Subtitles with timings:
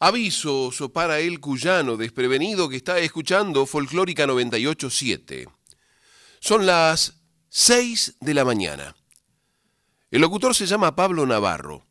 [0.00, 5.48] Avisos para el cuyano desprevenido que está escuchando Folclórica 987.
[6.38, 7.14] Son las
[7.48, 8.94] 6 de la mañana.
[10.12, 11.84] El locutor se llama Pablo Navarro.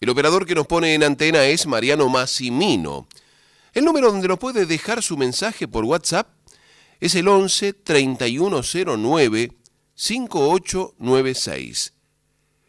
[0.00, 3.08] El operador que nos pone en antena es Mariano Massimino.
[3.72, 6.28] El número donde nos puede dejar su mensaje por WhatsApp
[7.00, 9.50] es el 11 3109
[9.94, 11.94] 5896.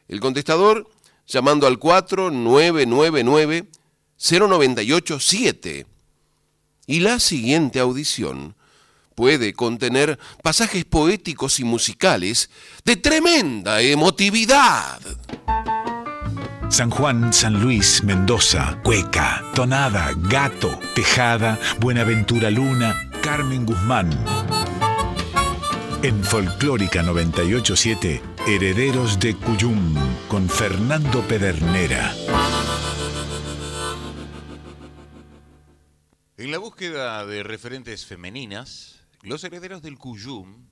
[0.08, 0.90] El contestador
[1.28, 3.68] llamando al 4999
[4.30, 5.86] 0987.
[6.88, 8.56] Y la siguiente audición
[9.16, 12.50] puede contener pasajes poéticos y musicales
[12.84, 15.00] de tremenda emotividad.
[16.70, 24.10] San Juan, San Luis, Mendoza, Cueca, Tonada, Gato, Tejada, Buenaventura Luna, Carmen Guzmán.
[26.04, 29.96] En Folclórica 987, Herederos de Cuyum,
[30.28, 32.14] con Fernando Pedernera.
[36.38, 40.68] En la búsqueda de referentes femeninas, los herederos del Cuyum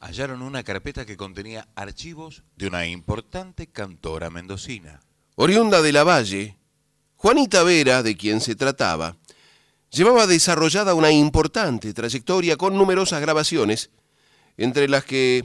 [0.00, 4.98] hallaron una carpeta que contenía archivos de una importante cantora mendocina.
[5.36, 6.56] Oriunda de la Valle,
[7.14, 9.16] Juanita Vera, de quien se trataba,
[9.88, 13.90] llevaba desarrollada una importante trayectoria con numerosas grabaciones,
[14.56, 15.44] entre las que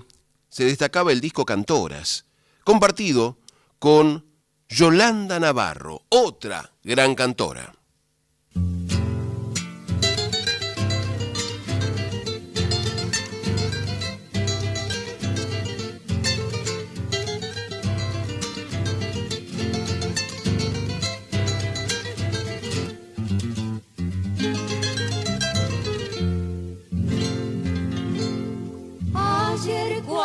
[0.49, 2.25] se destacaba el disco Cantoras,
[2.63, 3.37] compartido
[3.77, 4.25] con
[4.67, 7.75] Yolanda Navarro, otra gran cantora.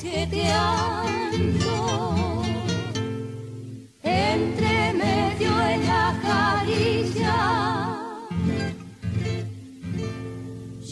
[0.00, 2.42] mosqueteando
[4.02, 7.36] entre medio de la caricia.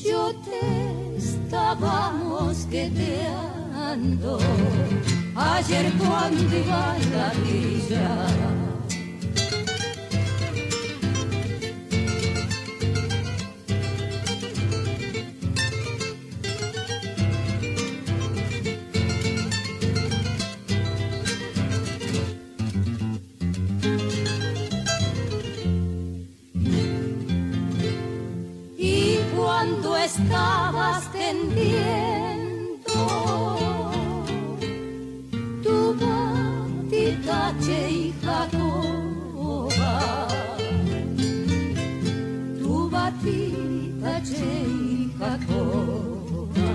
[0.05, 4.39] Yo te estaba mosqueteando.
[5.35, 8.68] Ayer cuando iba a la villa
[30.09, 32.97] estabas tendiendo
[35.63, 37.41] tu batita
[37.91, 39.95] y jacoba,
[42.59, 46.71] tu batita y jacoba.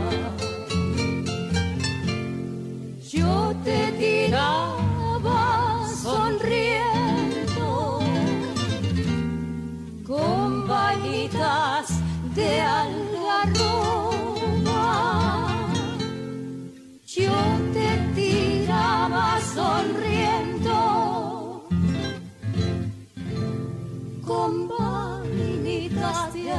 [3.13, 5.41] Yo te tiraba
[6.03, 7.69] sonriendo
[10.05, 11.87] con vanitas
[12.35, 13.12] de alma
[17.05, 17.39] yo
[17.73, 20.75] te tiraba sonriendo
[24.25, 26.51] con balinitas de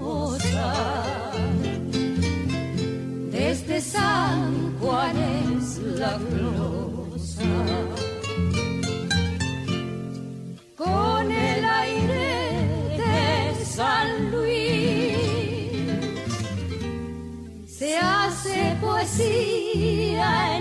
[0.00, 0.72] coba.
[3.30, 7.52] Desde San Juan es la glosa.
[10.76, 12.28] Con el aire
[13.02, 15.24] de San Luis
[17.66, 20.53] se hace poesía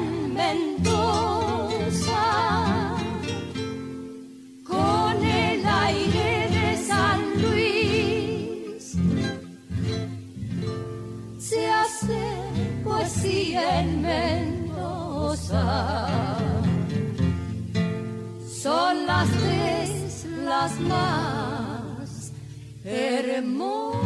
[20.71, 22.31] más
[22.85, 24.03] hermosas.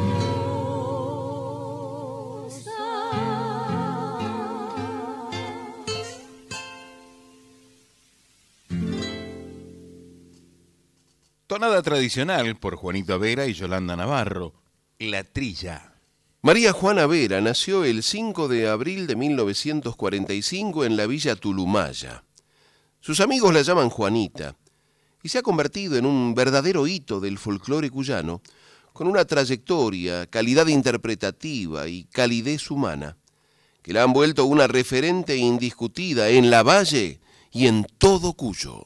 [11.45, 14.53] Tonada tradicional por Juanito Vera y Yolanda Navarro.
[14.99, 15.93] La trilla.
[16.41, 22.23] María Juana Vera nació el 5 de abril de 1945 en la villa Tulumaya.
[22.99, 24.55] Sus amigos la llaman Juanita
[25.27, 28.41] y se ha convertido en un verdadero hito del folclore cuyano
[28.93, 33.17] con una trayectoria, calidad interpretativa y calidez humana
[33.81, 37.19] que la han vuelto una referente indiscutida en la Valle
[37.51, 38.85] y en todo Cuyo.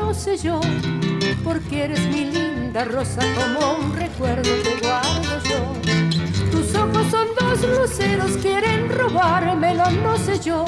[0.00, 0.60] No sé yo.
[1.44, 6.50] Porque eres mi linda rosa, como un recuerdo que guardo yo.
[6.50, 10.64] Tus ojos son dos luceros, quieren robármelo, no sé yo.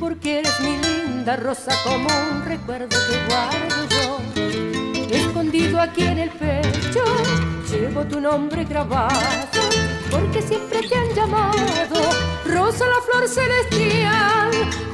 [0.00, 5.14] Porque eres mi linda rosa, como un recuerdo que guardo yo.
[5.14, 7.04] Escondido aquí en el pecho,
[7.70, 9.83] llevo tu nombre grabado.
[10.14, 12.00] Porque siempre te han llamado
[12.44, 14.50] Rosa la flor celestial.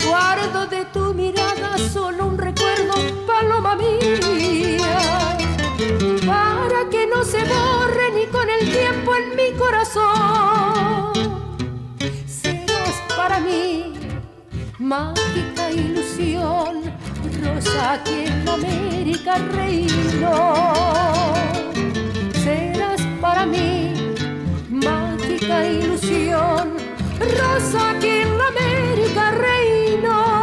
[0.08, 2.94] Guardo de tu mirada solo un recuerdo,
[3.26, 5.37] paloma mía.
[6.26, 11.12] Para que no se borre ni con el tiempo en mi corazón.
[12.26, 13.93] Serás para mí
[14.78, 16.93] mágica ilusión,
[17.43, 20.55] rosa aquí en América reino.
[22.43, 23.90] Serás para mí
[25.50, 26.76] mágica ilusión,
[27.19, 30.41] rosa aquí en la América reino.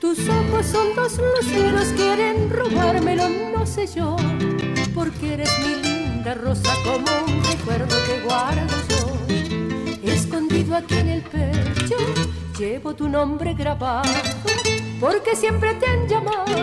[0.00, 2.11] Tus ojos son dos luceros, quieren
[2.62, 4.16] robármelo, no sé yo.
[4.94, 10.10] Porque eres mi linda rosa, como un recuerdo que guardo yo.
[10.10, 11.96] Escondido aquí en el pecho,
[12.58, 14.10] llevo tu nombre grabado.
[15.00, 16.54] Porque siempre te han llamado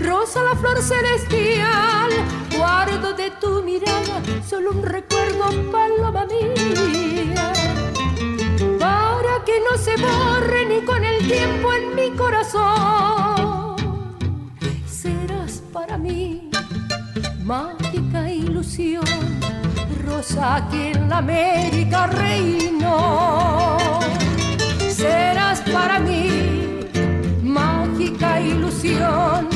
[0.00, 2.10] Rosa la flor celestial.
[2.56, 7.52] Guardo de tu mirada solo un recuerdo, paloma mía
[8.78, 13.21] para que no se borre ni con el tiempo en mi corazón.
[15.72, 16.50] Para mí
[17.42, 19.04] mágica ilusión,
[20.04, 23.78] rosa aquí en la América reino.
[24.90, 26.28] Serás para mí
[27.42, 29.48] mágica ilusión,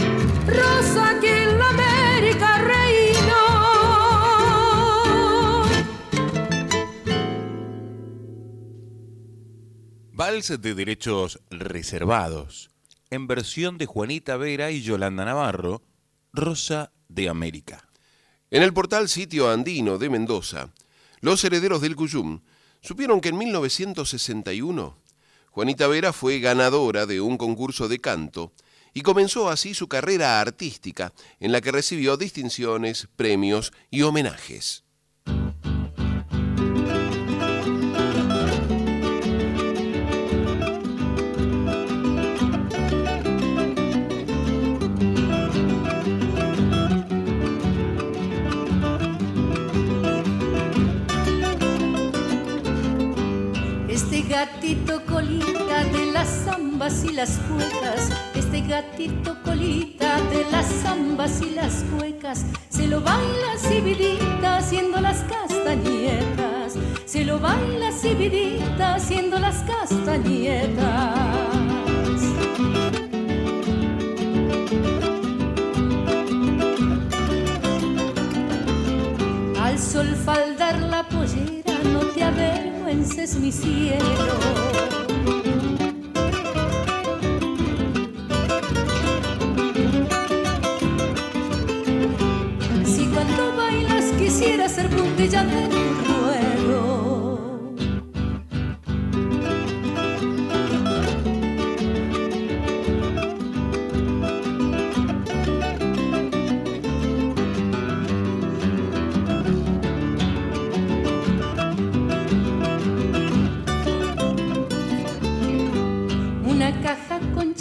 [0.47, 3.37] rosa aquí en la América reino.
[10.13, 12.71] Vals de derechos reservados.
[13.11, 15.83] En versión de Juanita Vera y Yolanda Navarro.
[16.37, 17.89] Rosa de América.
[18.51, 20.69] En el portal Sitio Andino de Mendoza,
[21.21, 22.41] los herederos del Cuyum
[22.83, 24.99] supieron que en 1961
[25.51, 28.53] Juanita Vera fue ganadora de un concurso de canto
[28.93, 34.85] y comenzó así su carrera artística en la que recibió distinciones, premios y homenajes.
[54.37, 61.55] Gatito colita de las zambas y las cuecas, este gatito colita de las zambas y
[61.55, 66.75] las cuecas, se lo baila Sibidita haciendo las castañetas,
[67.07, 71.17] se lo baila Sibidita haciendo las castañetas.
[79.59, 81.66] Al sol faldar la pollera,
[82.27, 84.35] avergüences, mi cielo.
[92.85, 95.45] Si cuando bailas quisiera ser puntilla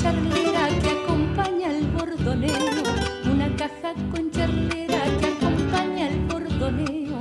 [0.05, 2.83] charlera que acompaña el bordoneo,
[3.33, 7.17] una caja con charlera que acompaña el bordoneo,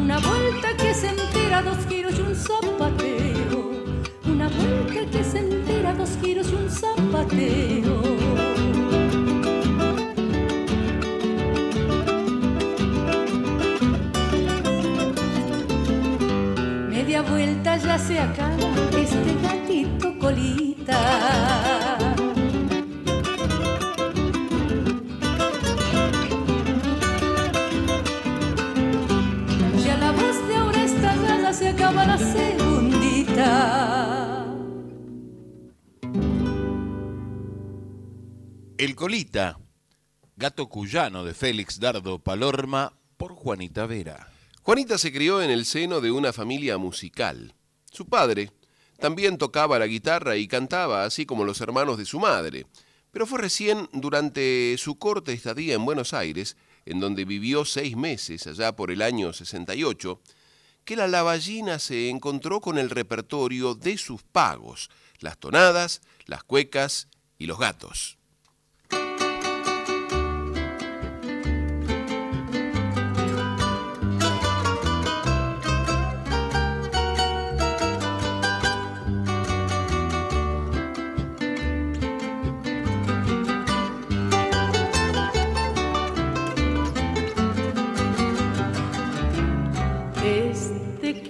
[0.00, 3.72] una vuelta que se entera dos giros y un zapateo,
[4.24, 8.02] una vuelta que se entera dos giros y un zapateo.
[16.88, 21.77] Media vuelta ya se acaba este gatito colita.
[38.78, 39.58] El Colita,
[40.36, 44.30] gato cuyano de Félix Dardo Palorma por Juanita Vera.
[44.62, 47.56] Juanita se crió en el seno de una familia musical.
[47.90, 48.52] Su padre
[49.00, 52.66] también tocaba la guitarra y cantaba, así como los hermanos de su madre.
[53.10, 56.56] Pero fue recién durante su corta estadía en Buenos Aires,
[56.86, 60.20] en donde vivió seis meses, allá por el año 68,
[60.84, 67.08] que la lavallina se encontró con el repertorio de sus pagos, las tonadas, las cuecas
[67.38, 68.17] y los gatos.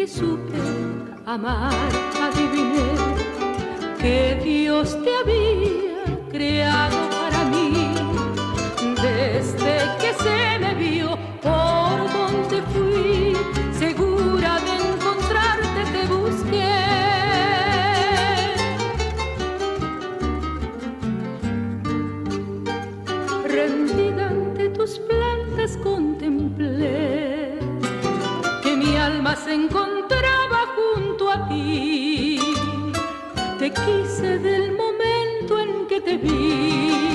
[0.09, 0.59] Supe
[1.27, 1.75] amar,
[2.23, 2.89] adiviné
[4.01, 7.93] que Dios te había creado para mí.
[9.03, 13.37] Desde que se me vio por donde fui,
[13.79, 16.75] segura de encontrarte te busqué.
[23.47, 27.59] Rendida ante tus plantas contemplé
[28.63, 29.55] que mi alma se a
[33.59, 37.08] Te quise del momento en que te vi.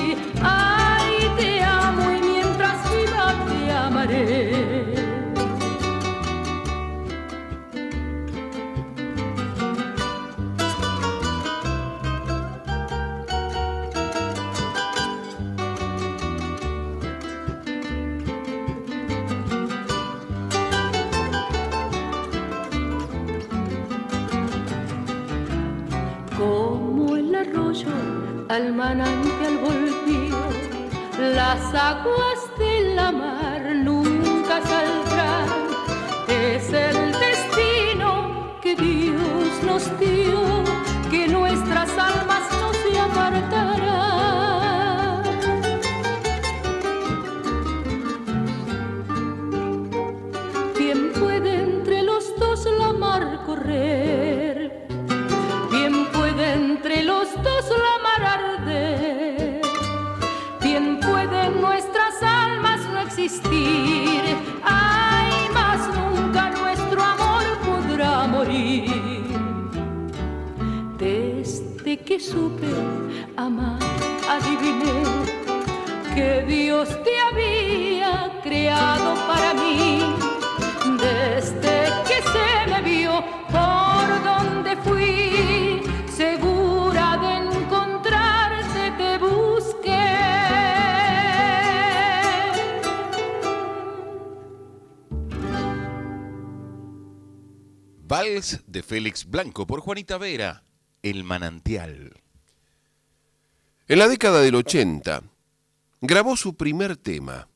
[28.54, 30.36] Al manantial volvió.
[31.18, 32.43] Las aguas
[72.34, 72.66] supe
[73.36, 73.78] amar,
[74.28, 74.96] adiviné
[76.14, 80.00] que Dios te había creado para mí.
[80.98, 81.76] Desde
[82.08, 83.24] que se me vio
[83.54, 90.06] por donde fui, segura de encontrarte te busqué.
[98.02, 100.64] Vals de Félix Blanco por Juanita Vera,
[101.02, 102.23] El Manantial.
[103.86, 105.24] En la década del 80,
[106.00, 107.48] grabó su primer tema,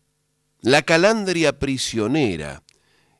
[0.60, 2.62] La Calandria Prisionera,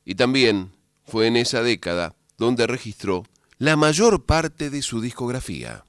[0.05, 0.73] y también
[1.07, 3.25] fue en esa década donde registró
[3.57, 5.87] la mayor parte de su discografía.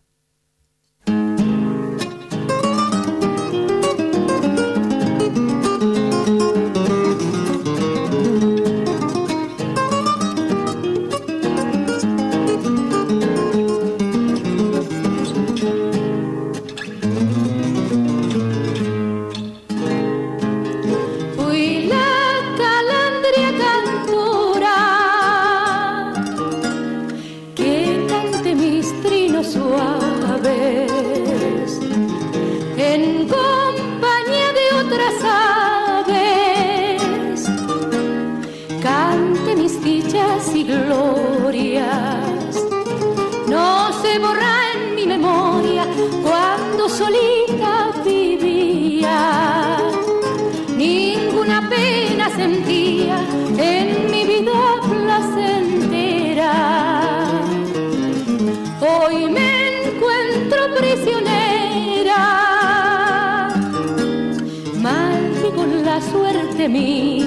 [66.71, 67.18] Suerte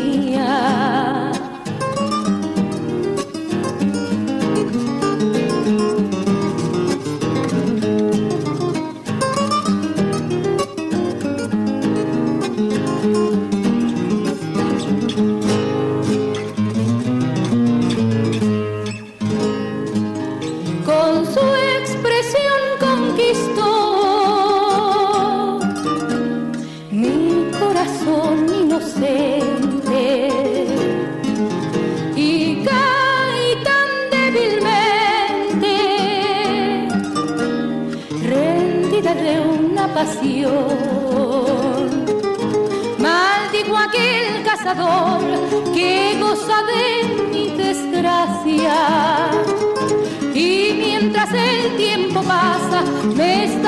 [52.73, 53.62] me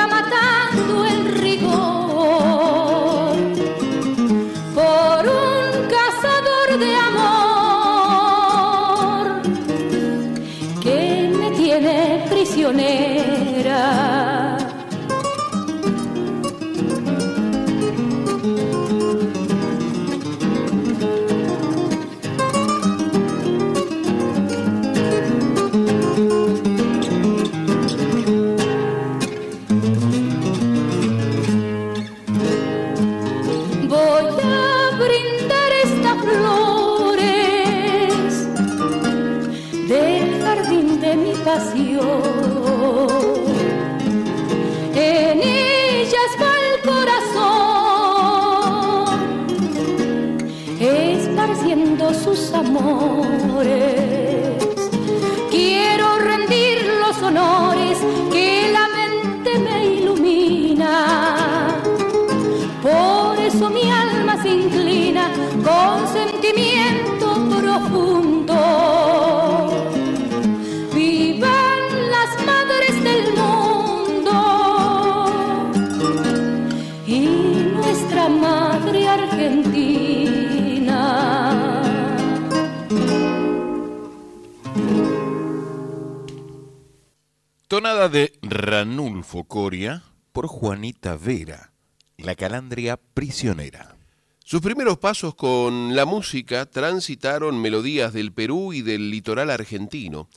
[87.95, 90.03] De Ranulfo Coria
[90.33, 91.73] por Juanita Vera,
[92.19, 93.97] la calandria prisionera.
[94.45, 100.29] Sus primeros pasos con la música transitaron melodías del Perú y del litoral argentino,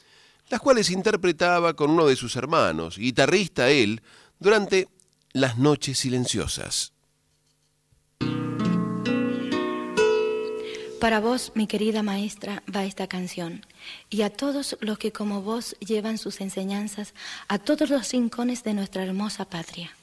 [0.49, 4.03] las cuales interpretaba con uno de sus hermanos, guitarrista él,
[4.37, 4.87] durante
[5.33, 6.93] las noches silenciosas.
[10.99, 13.65] Para vos, mi querida maestra, va esta canción,
[14.09, 17.13] y a todos los que como vos llevan sus enseñanzas
[17.47, 19.95] a todos los rincones de nuestra hermosa patria.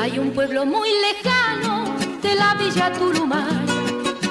[0.00, 1.35] Hay un pueblo muy lejano
[2.26, 3.66] de la villa Turumay,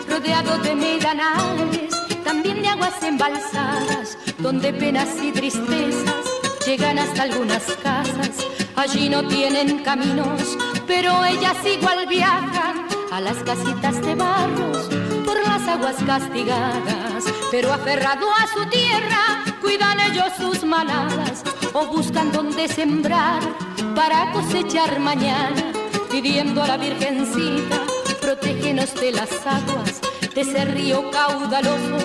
[0.10, 1.92] rodeado de medanales,
[2.26, 6.26] también de aguas embalsadas, donde penas y tristezas
[6.66, 8.34] llegan hasta algunas casas.
[8.76, 14.90] Allí no tienen caminos, pero ellas igual viajan a las casitas de barros
[15.26, 19.24] por las aguas castigadas, pero aferrado a su tierra,
[19.62, 23.42] cuidan ellos sus manadas o buscan donde sembrar
[23.96, 25.72] para cosechar mañana,
[26.22, 27.82] pidiendo a la Virgencita,
[28.22, 30.00] protégenos de las aguas,
[30.34, 31.98] de ese río caudaloso,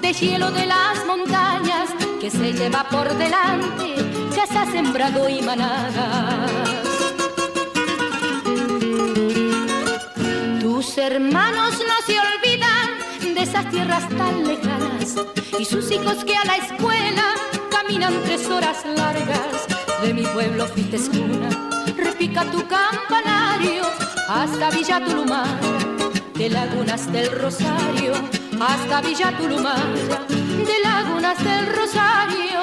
[0.00, 3.96] de hielo de las montañas, que se lleva por delante,
[4.56, 6.52] ha sembrado y manadas.
[10.60, 15.16] Tus hermanos no se olvidan de esas tierras tan lejanas
[15.58, 17.34] y sus hijos que a la escuela
[17.68, 19.66] caminan tres horas largas.
[20.02, 21.65] De mi pueblo fuiste cuna,
[22.18, 23.84] repica tu campanario
[24.26, 25.60] hasta Villa Tulumaya,
[26.34, 28.14] de Lagunas del Rosario
[28.58, 32.55] hasta Villa Tulumaya, de Lagunas del Rosario.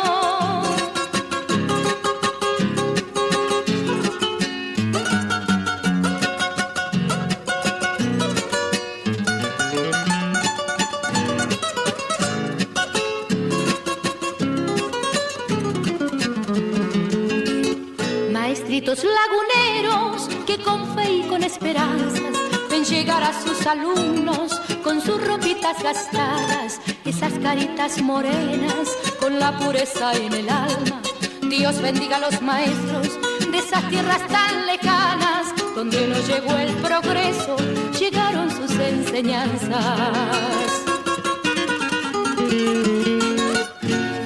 [23.46, 31.02] Sus alumnos con sus ropitas gastadas, esas caritas morenas con la pureza en el alma.
[31.41, 33.08] Dios bendiga a los maestros
[33.52, 37.56] de esas tierras tan lejanas donde no llegó el progreso,
[38.00, 39.74] llegaron sus enseñanzas.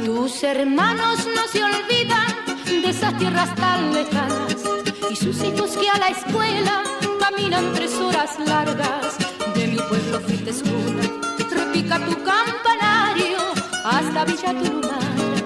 [0.06, 2.36] Tus hermanos no se olvidan
[2.82, 4.56] de esas tierras tan lejanas
[5.12, 6.84] y sus hijos que a la escuela
[7.38, 9.18] caminan tres horas largas.
[9.54, 11.04] De mi pueblo fuiste escuela,
[11.52, 13.40] repica tu campanario
[13.84, 15.44] hasta Villa Turumaya,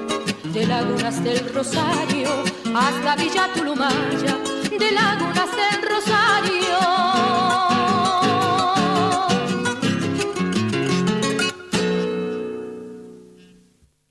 [0.54, 2.30] de Lagunas del Rosario
[2.76, 4.38] hasta Villa Tulumaya,
[4.80, 6.80] de Lagunas del Rosario.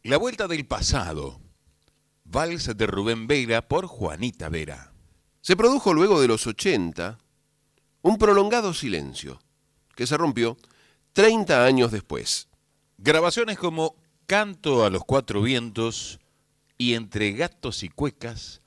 [0.03, 1.41] La Vuelta del Pasado.
[2.25, 4.93] Vals de Rubén Vera por Juanita Vera.
[5.41, 7.19] Se produjo luego de los 80
[8.03, 9.41] un prolongado silencio
[9.95, 10.57] que se rompió
[11.13, 12.49] 30 años después.
[12.99, 16.21] Grabaciones como Canto a los Cuatro Vientos
[16.79, 18.63] y Entre Gatos y Cuecas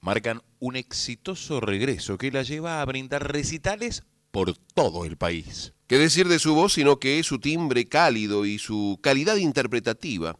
[0.00, 5.72] marcan un exitoso regreso que la lleva a brindar recitales por todo el país.
[5.86, 10.36] ¿Qué decir de su voz sino que su timbre cálido y su calidad interpretativa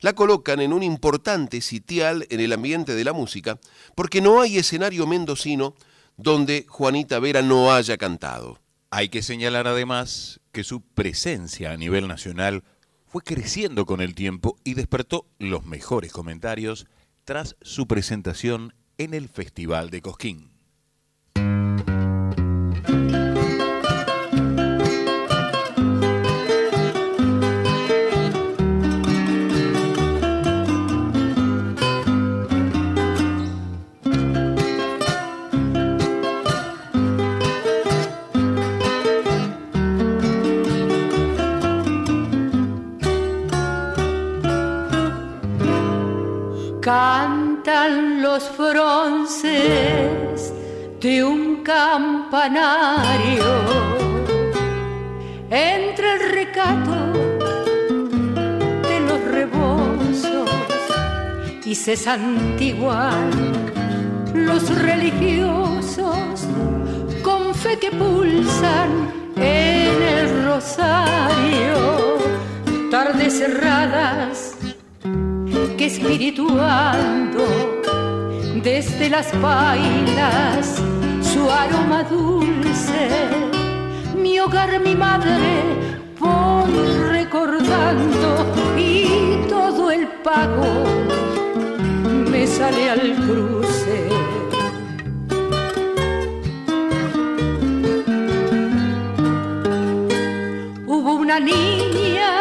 [0.00, 3.58] la colocan en un importante sitial en el ambiente de la música,
[3.94, 5.74] porque no hay escenario mendocino
[6.16, 8.60] donde Juanita Vera no haya cantado.
[8.90, 12.64] Hay que señalar además que su presencia a nivel nacional
[13.06, 16.86] fue creciendo con el tiempo y despertó los mejores comentarios
[17.24, 20.50] tras su presentación en el Festival de Cosquín.
[46.86, 49.50] Cantan los fronces
[51.00, 53.44] de un campanario.
[55.50, 57.12] Entre el recato
[58.88, 60.48] de los rebozos
[61.64, 63.32] y se santiguan
[64.32, 66.46] los religiosos
[67.24, 72.18] con fe que pulsan en el rosario,
[72.92, 74.45] tardes cerradas
[75.76, 77.44] que espirituando
[78.62, 80.82] desde las bailas
[81.20, 83.08] su aroma dulce,
[84.16, 85.62] mi hogar, mi madre,
[86.18, 86.72] voy
[87.10, 88.46] recordando
[88.78, 90.84] y todo el pago
[92.30, 94.08] me sale al cruce.
[100.86, 102.35] Hubo una niña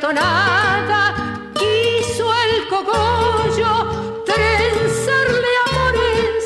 [0.00, 1.14] y en la tonada
[1.54, 6.44] quiso el cogollo trenzarle amores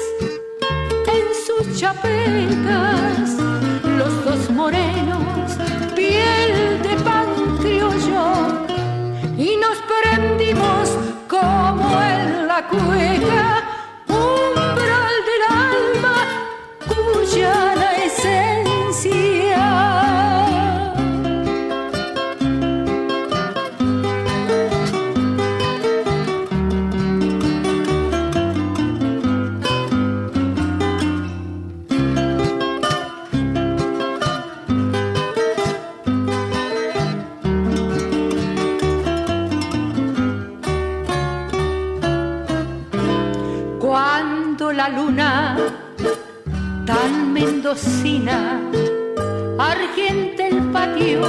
[1.07, 3.39] en sus chapecas,
[3.97, 5.57] los dos morenos,
[5.95, 8.67] piel de pan criollo,
[9.37, 10.91] y nos prendimos
[11.29, 13.54] como en la cueca,
[47.75, 48.61] tan mendocina
[49.59, 51.23] argenta el patio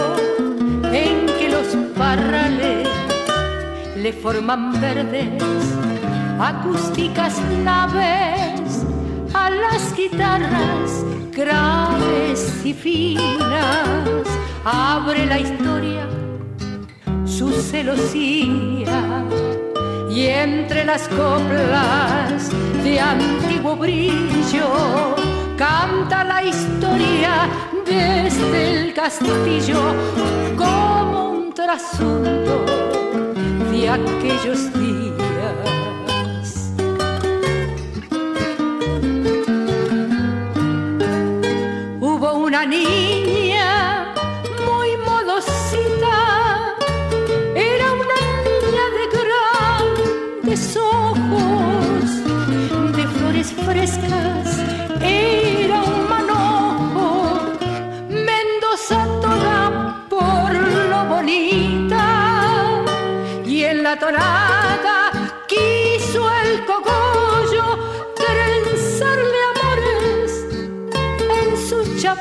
[0.91, 2.87] en que los parrales
[3.95, 5.43] le forman verdes
[6.39, 8.85] acústicas naves
[9.33, 14.27] a las guitarras graves y finas.
[14.63, 16.07] Abre la historia
[17.25, 19.23] su celosía
[20.09, 22.49] y entre las coplas
[22.83, 25.15] de antiguo brillo
[25.57, 27.49] canta la historia
[27.85, 29.81] desde el castillo
[30.57, 32.65] como un trasunto
[33.87, 35.13] aquellos días.
[41.99, 43.14] Hubo una niña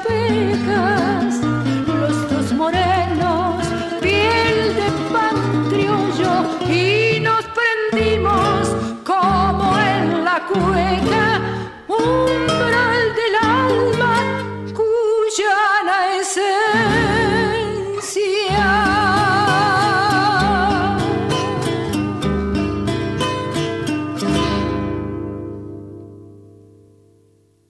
[0.05, 1.41] chapecas,
[1.87, 3.67] los dos morenos,
[4.01, 5.37] piel de pan
[5.69, 6.33] criollo,
[6.71, 8.69] y nos prendimos
[9.05, 11.41] como en la cueca,
[11.89, 14.17] umbral del alma,
[14.75, 17.65] cuyana esencia.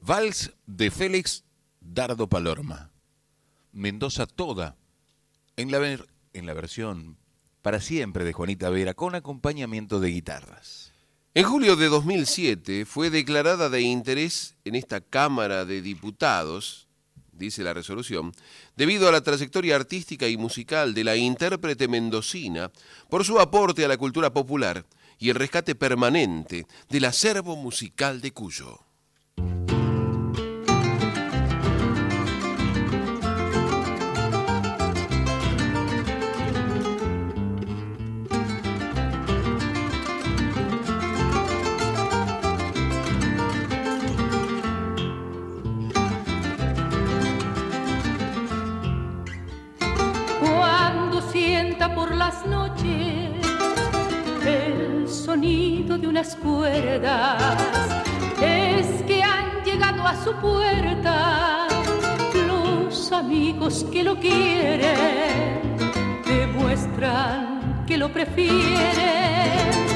[0.01, 1.45] Vals de Félix
[1.95, 2.91] Dardo Palorma.
[3.71, 4.77] Mendoza toda.
[5.57, 5.79] En la,
[6.53, 7.17] versión
[7.63, 10.93] para siempre de Juanita Vera con acompañamiento de guitarras.
[11.35, 16.89] En julio de 2007 fue declarada de interés en esta Cámara de Diputados,
[17.31, 18.33] dice la resolución,
[18.77, 22.73] debido a la trayectoria artística y musical de la intérprete mendocina
[23.09, 24.85] por su aporte a la cultura popular
[25.21, 28.84] y el rescate permanente del acervo musical de Cuyo.
[51.95, 53.31] Por las noches
[54.47, 57.57] el sonido de unas cuerdas,
[58.43, 61.67] es que han llegado a su puerta
[62.47, 65.77] los amigos que lo quieren,
[66.27, 69.94] demuestran que lo prefieren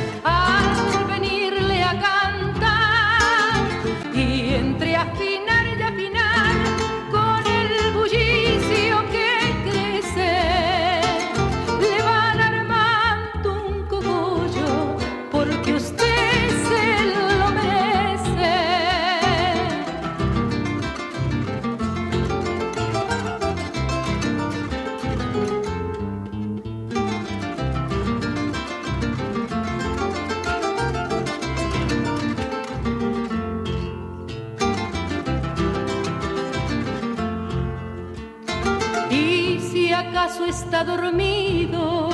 [40.47, 42.11] está dormido,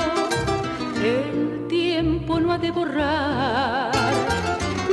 [1.03, 3.91] el tiempo no ha de borrar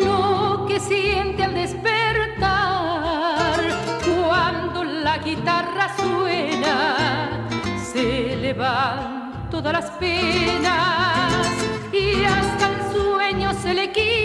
[0.04, 2.40] lo que siente al despertar
[4.04, 7.46] cuando la guitarra suena.
[7.92, 11.46] Se le van todas las penas
[11.92, 14.21] y hasta el sueño se le quita.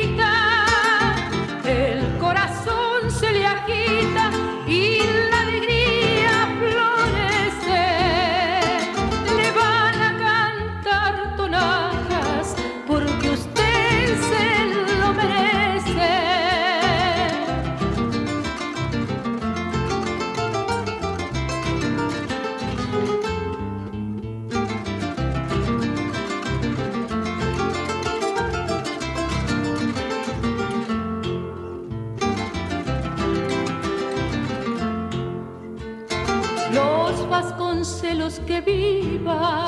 [38.47, 39.65] Que vivan,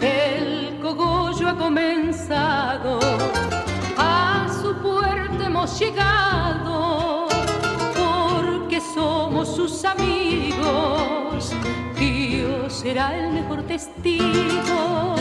[0.00, 2.98] el cogollo ha comenzado,
[3.98, 7.28] a su puerta hemos llegado,
[7.94, 11.52] porque somos sus amigos,
[11.98, 15.14] Dios será el mejor testigo,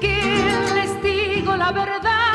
[0.00, 0.44] que
[0.76, 2.29] les digo la verdad,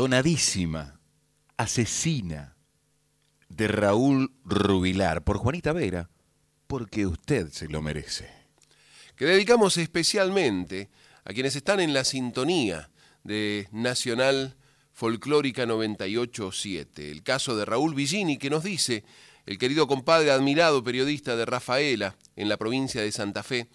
[0.00, 0.98] Tonadísima,
[1.58, 2.56] asesina,
[3.50, 6.08] de Raúl Rubilar, por Juanita Vera,
[6.66, 8.26] porque usted se lo merece.
[9.14, 10.88] que dedicamos especialmente
[11.22, 12.90] a quienes están en la sintonía
[13.24, 14.56] de Nacional
[14.94, 17.10] Folclórica 987.
[17.10, 19.04] El caso de Raúl Villini que nos dice
[19.44, 23.68] el querido compadre admirado periodista de Rafaela en la provincia de Santa Fe.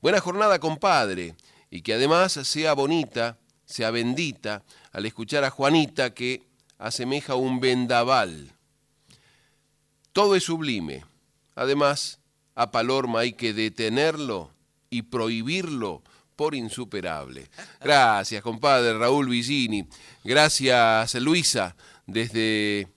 [0.00, 1.36] Buena jornada, compadre,
[1.68, 4.64] y que además sea bonita, sea bendita,
[4.96, 6.40] al escuchar a Juanita que
[6.78, 8.54] asemeja un vendaval.
[10.14, 11.04] Todo es sublime.
[11.54, 12.18] Además,
[12.54, 14.52] a Palorma hay que detenerlo
[14.88, 16.02] y prohibirlo
[16.34, 17.50] por insuperable.
[17.78, 19.86] Gracias, compadre Raúl Villini.
[20.24, 22.88] Gracias, Luisa, desde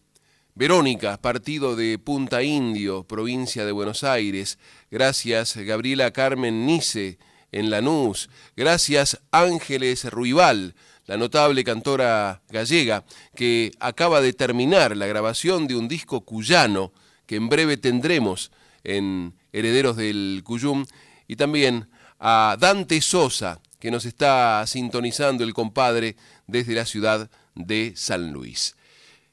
[0.55, 4.57] Verónica, partido de Punta Indio, provincia de Buenos Aires.
[4.89, 7.19] Gracias, Gabriela Carmen Nice,
[7.51, 8.29] en Lanús.
[8.55, 10.75] Gracias, Ángeles Ruibal,
[11.09, 13.03] la notable cantora gallega,
[13.35, 16.93] que acaba de terminar la grabación de un disco cuyano
[17.25, 18.51] que en breve tendremos
[18.83, 20.85] en Herederos del Cuyum.
[21.27, 27.93] Y también a Dante Sosa, que nos está sintonizando el compadre desde la ciudad de
[27.95, 28.75] San Luis.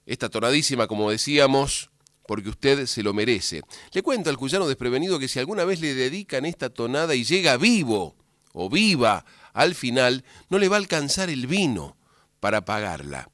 [0.06, 1.90] Esta tonadísima, como decíamos,
[2.26, 3.60] porque usted se lo merece.
[3.92, 7.58] Le cuento al cuyano desprevenido que si alguna vez le dedican esta tonada y llega
[7.58, 8.16] vivo
[8.54, 9.26] o viva
[9.57, 11.97] al final, no le va a alcanzar el vino
[12.40, 13.31] para pagarla.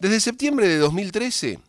[0.00, 1.60] Desde septiembre de 2013,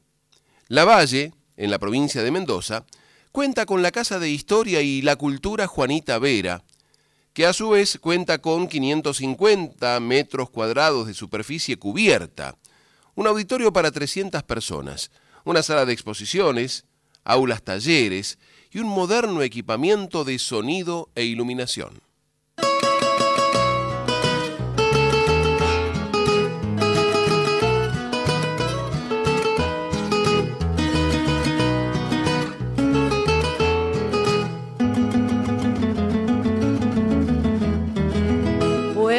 [0.68, 2.86] La Valle, en la provincia de Mendoza,
[3.32, 6.64] cuenta con la Casa de Historia y la Cultura Juanita Vera,
[7.34, 12.58] que a su vez cuenta con 550 metros cuadrados de superficie cubierta,
[13.14, 15.12] un auditorio para 300 personas,
[15.46, 16.86] una sala de exposiciones,
[17.24, 18.40] aulas talleres
[18.72, 22.02] y un moderno equipamiento de sonido e iluminación.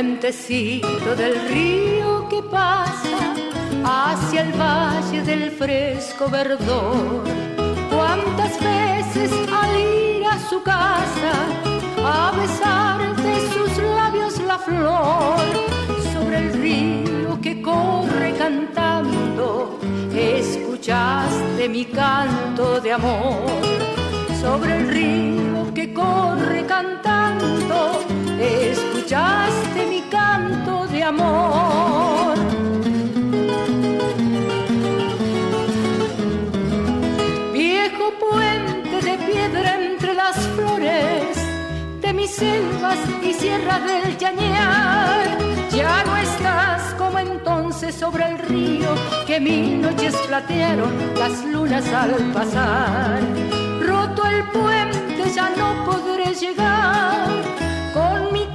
[0.04, 3.34] Puentecito del río que pasa
[3.84, 7.24] hacia el valle del fresco verdor.
[7.90, 11.32] Cuántas veces al ir a su casa
[12.04, 15.38] a besar de sus labios la flor
[16.12, 19.78] sobre el río que corre cantando,
[20.14, 23.46] escuchaste mi canto de amor
[24.38, 28.04] sobre el río que corre cantando
[29.04, 32.34] escuchaste mi canto de amor.
[37.52, 41.36] Viejo puente de piedra entre las flores
[42.00, 45.38] de mis selvas y sierras del Yañar,
[45.70, 48.88] ya no estás como entonces sobre el río
[49.26, 53.20] que mil noches platearon las lunas al pasar.
[53.82, 57.73] Roto el puente ya no podré llegar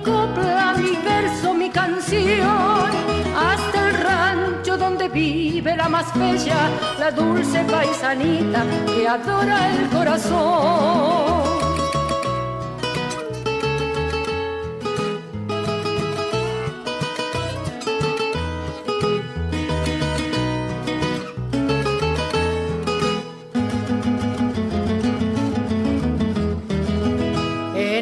[0.03, 2.89] copla, mi verso, mi canción,
[3.35, 11.58] hasta el rancho donde vive la más bella, la dulce paisanita que adora el corazón.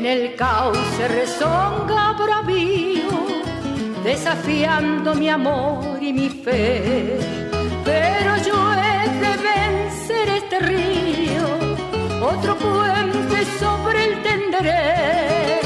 [0.06, 3.10] El cauce rezonga bravío,
[4.04, 7.18] desafiando mi amor y mi fe.
[7.84, 11.46] Pero yo he de vencer este río,
[12.22, 15.62] otro puente sobre el tenderé,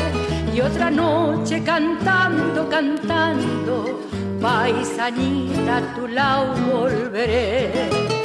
[0.54, 4.00] y otra noche cantando, cantando,
[4.42, 8.21] paisanita a tu lado volveré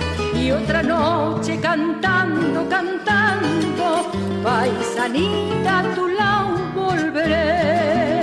[0.47, 4.13] y otra noche cantando, cantando,
[4.45, 8.23] paisanita a tu lado volveré.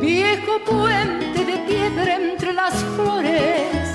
[0.00, 3.86] Viejo puente de piedra entre las flores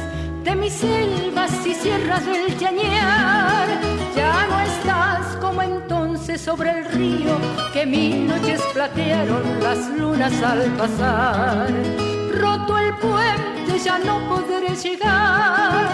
[0.46, 3.68] de mis selvas y sierras del Yañar,
[4.16, 7.38] ya no estás como entonces sobre el río
[7.74, 15.88] que mil noches platearon las lunas al pasar roto el puente ya no podré llegar.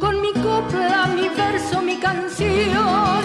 [0.00, 3.20] Con mi copla, mi verso, mi canción,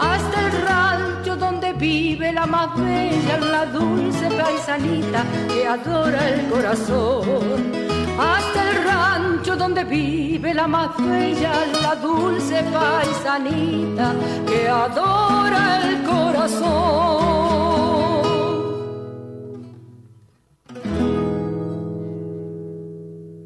[0.00, 7.84] hasta el rancho donde vive la más bella, la dulce paisanita que adora el corazón.
[8.18, 14.14] Hasta el rancho donde vive la más bella, la dulce paisanita
[14.46, 17.73] que adora el corazón.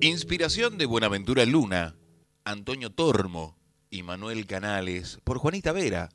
[0.09, 1.94] Inspiración de Buenaventura Luna,
[2.44, 3.59] Antonio Tormo
[3.90, 6.09] y Manuel Canales por Juanita Vera,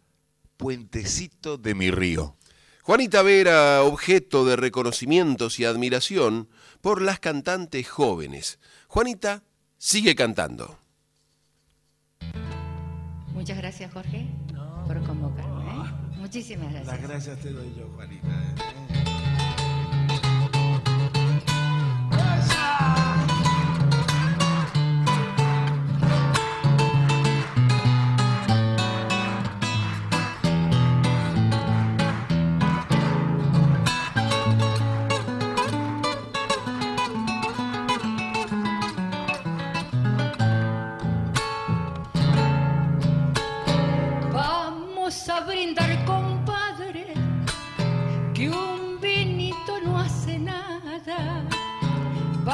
[0.57, 2.35] Puentecito de mi río.
[2.81, 6.49] Juanita Vera, objeto de reconocimientos y admiración
[6.81, 8.59] por las cantantes jóvenes.
[8.87, 9.43] Juanita
[9.77, 10.79] sigue cantando.
[13.31, 14.27] Muchas gracias, Jorge,
[14.87, 15.71] por convocarme.
[15.71, 15.91] ¿eh?
[16.17, 16.87] Muchísimas gracias.
[16.87, 18.27] Las gracias te doy yo, Juanita.
[18.27, 19.12] ¿eh?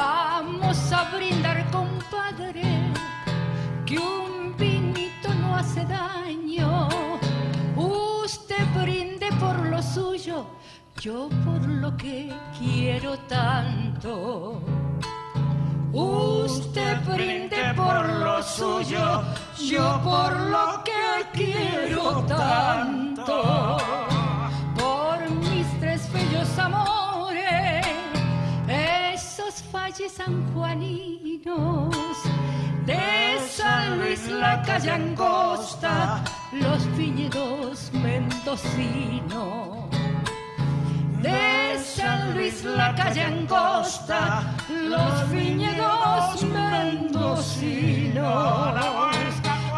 [0.00, 2.62] Vamos a brindar, compadre,
[3.84, 6.88] que un vinito no hace daño.
[7.76, 10.46] Usted brinde por lo suyo,
[10.98, 14.62] yo por lo que quiero tanto.
[15.92, 19.22] Usted brinde por lo suyo,
[19.70, 23.76] yo por lo que quiero tanto.
[24.78, 26.99] Por mis tres bellos amores,
[30.04, 31.94] esos falles sanjuaninos.
[32.86, 39.90] De San Luis la calle angosta, los viñedos mendocinos
[41.22, 48.14] de San Luis la calle angosta, los viñedos mendocinos.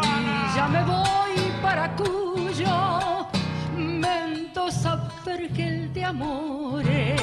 [0.01, 3.27] Y ya me voy para Cuyo,
[3.75, 7.21] Mendoza, Vergel de amores,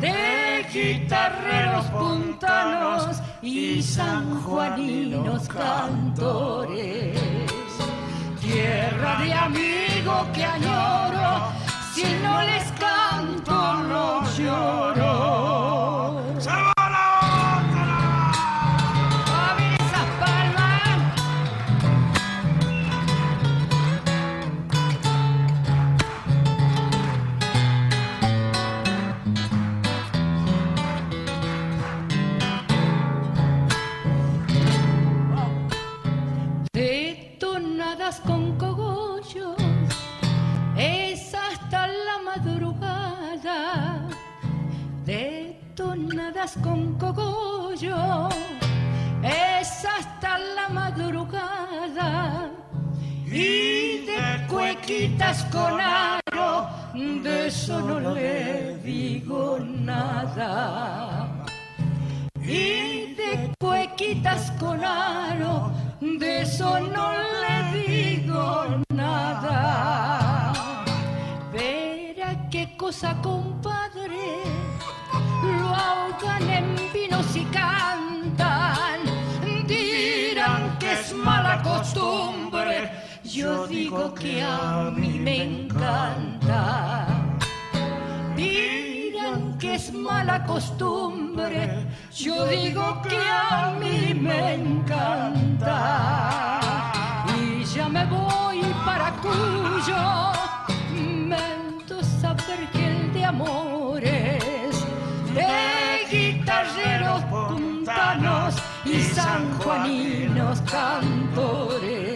[0.00, 7.18] de guitarreros puntanos y sanjuaninos cantores
[8.40, 11.52] tierra de amigo que añoro,
[11.94, 15.12] si no les canto no lloro.
[38.10, 39.56] Con cogollos,
[40.76, 44.08] es hasta la madrugada.
[45.06, 48.28] Detonadas con cogollo,
[49.22, 52.50] es hasta la madrugada.
[53.24, 55.80] Y de cuequitas con
[83.92, 87.06] digo que a mí me encanta.
[88.34, 95.76] Dirán que es mala costumbre, yo digo que a mí me encanta.
[97.36, 100.32] Y ya me voy para Cuyo,
[101.28, 104.86] Mendoza, Vergel de amores,
[105.34, 108.54] de guitarreros puntanos
[108.86, 112.11] y sanjuaninos cantores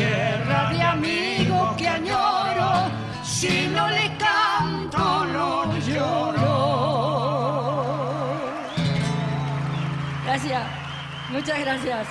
[0.00, 2.90] tierra de amigo que añoro,
[3.24, 6.50] si no le canto no lloro.
[10.24, 10.66] Gracias,
[11.30, 12.08] muchas gracias.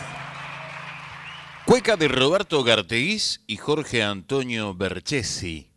[1.66, 5.72] Cueca de Roberto Garteguís y Jorge Antonio Berchesi.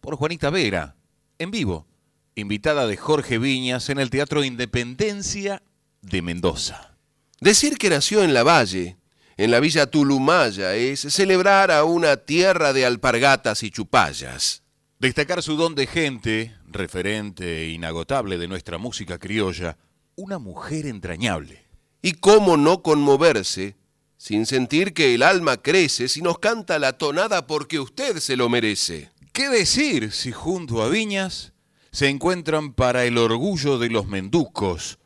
[0.00, 0.96] Por Juanita Vera,
[1.38, 1.86] en vivo.
[2.34, 5.62] Invitada de Jorge Viñas en el Teatro Independencia
[6.00, 6.96] de Mendoza.
[7.40, 8.96] Decir que nació en la Valle,
[9.36, 14.62] en la villa Tulumaya, es celebrar a una tierra de alpargatas y chupallas.
[14.98, 19.76] Destacar su don de gente, referente inagotable de nuestra música criolla,
[20.16, 21.64] una mujer entrañable.
[22.02, 23.76] Y cómo no conmoverse
[24.16, 28.48] sin sentir que el alma crece si nos canta la tonada porque usted se lo
[28.48, 29.10] merece.
[29.32, 31.52] ¿Qué decir si junto a Viñas
[31.90, 35.00] se encuentran para el orgullo de los menducos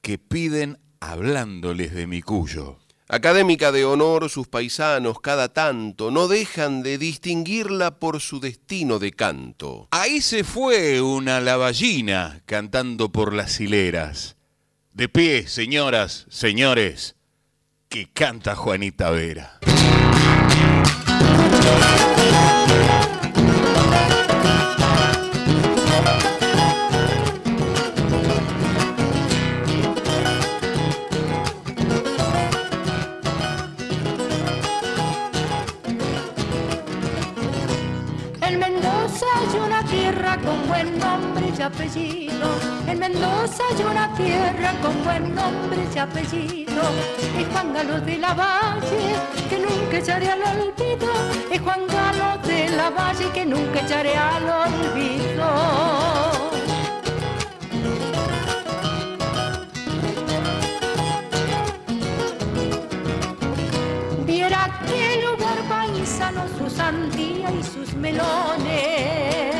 [0.00, 2.78] que piden hablándoles de mi cuyo?
[3.08, 9.12] Académica de honor, sus paisanos cada tanto no dejan de distinguirla por su destino de
[9.12, 9.88] canto.
[9.90, 14.36] Ahí se fue una lavallina cantando por las hileras.
[14.94, 17.16] De pie, señoras, señores,
[17.90, 19.60] que canta Juanita Vera.
[41.64, 42.46] Apellido.
[42.86, 46.82] En Mendoza hay una tierra con buen nombre y apellido.
[47.38, 49.14] Es Juan Galo de la Valle,
[49.48, 51.10] que nunca echaré al olvido.
[51.50, 55.46] Es Juan Galo de la Valle, que nunca echaré al olvido.
[64.26, 69.53] Viera qué lugar paisano, su sandía y sus melones.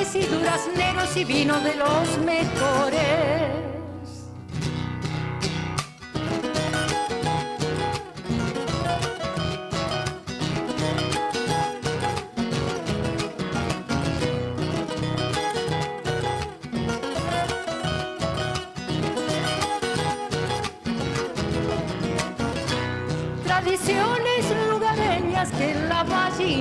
[0.00, 3.69] Y durazneros y vino de los mejores.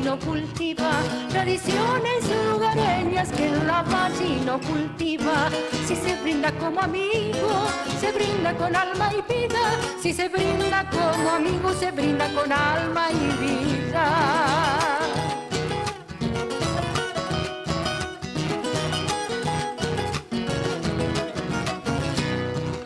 [0.10, 0.89] No cultiva,
[1.30, 5.49] tradiciones lugareñas que la valle no cultiva.
[5.86, 7.68] Si se brinda como amigo,
[7.99, 9.60] se brinda con alma y vida.
[10.01, 14.07] Si se brinda como amigo, se brinda con alma y vida.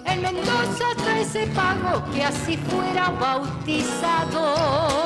[0.05, 5.02] En Mendoza está ese pago que así fuera bautizado.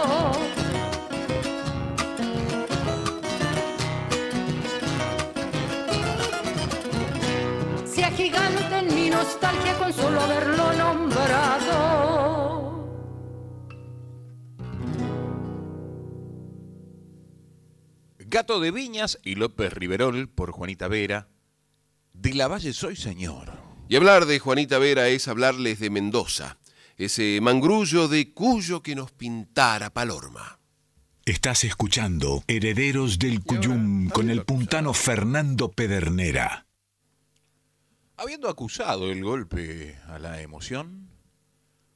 [8.35, 12.17] En mi nostalgia con solo haberlo nombrado.
[18.19, 21.29] Gato de Viñas y López Riverol por Juanita Vera.
[22.11, 23.53] De la Valle soy señor.
[23.87, 26.57] Y hablar de Juanita Vera es hablarles de Mendoza,
[26.97, 30.59] ese mangrullo de Cuyo que nos pintara Palorma.
[31.23, 36.66] Estás escuchando Herederos del Cuyum con el puntano Fernando Pedernera.
[38.19, 41.07] Habiendo acusado el golpe a la emoción,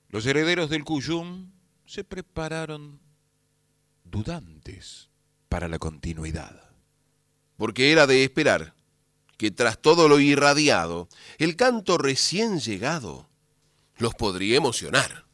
[0.09, 1.51] los herederos del Cuyum
[1.87, 2.99] se prepararon
[4.03, 5.09] dudantes
[5.49, 6.69] para la continuidad.
[7.57, 8.75] Porque era de esperar
[9.37, 11.09] que tras todo lo irradiado,
[11.39, 13.27] el canto recién llegado
[13.97, 15.25] los podría emocionar.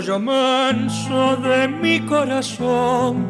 [0.00, 3.26] Arroyo manso de mi corazón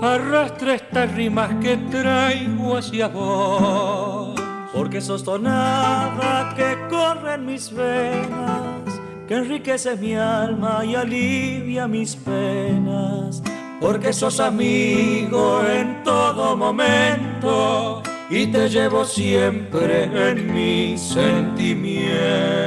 [0.00, 4.40] arrastra estas rimas que traigo hacia vos.
[4.72, 12.14] Porque sos tonada que corre en mis venas, que enriquece mi alma y alivia mis
[12.14, 13.42] penas.
[13.80, 18.00] Porque sos amigo en todo momento
[18.30, 22.65] y te llevo siempre en mi sentimiento.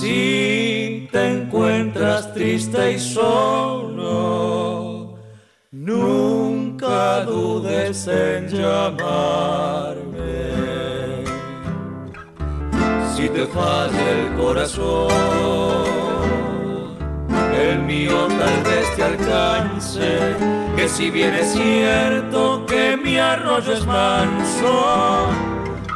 [0.00, 3.98] Si te encuentras triste y solo,
[5.70, 10.00] nunca dudes en llamarme.
[13.14, 15.10] Si te falla el corazón,
[17.54, 20.34] el mío tal vez te alcance.
[20.76, 25.26] Que si bien es cierto que mi arroyo es manso,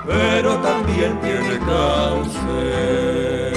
[0.06, 3.53] pero también tiene cauce.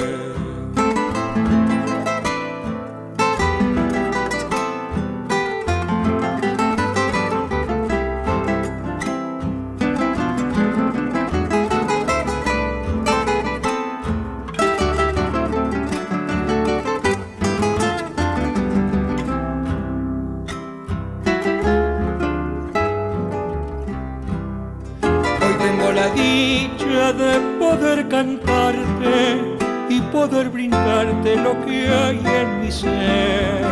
[27.68, 29.56] Poder cantarte
[29.90, 33.66] y poder brindarte lo que hay en mi ser.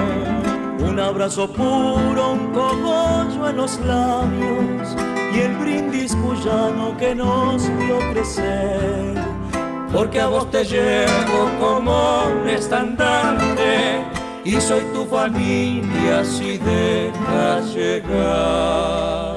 [0.89, 4.97] Un abrazo puro, un cogollo en los labios
[5.35, 9.15] y el brindis cuyano que nos vio crecer.
[9.93, 14.05] Porque a vos te llevo como un estandarte
[14.45, 19.37] y soy tu familia si dejas llegarme.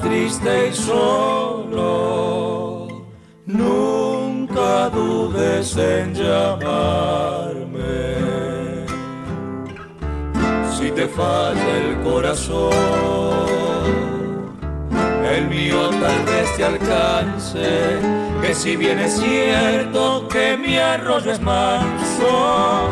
[0.00, 1.78] Triste y solo,
[3.46, 4.00] no
[4.90, 7.80] dudes en llamarme.
[10.76, 12.70] Si te falta el corazón,
[15.30, 17.98] el mío tal vez te alcance.
[18.40, 22.88] Que si bien es cierto que mi arroyo es manso,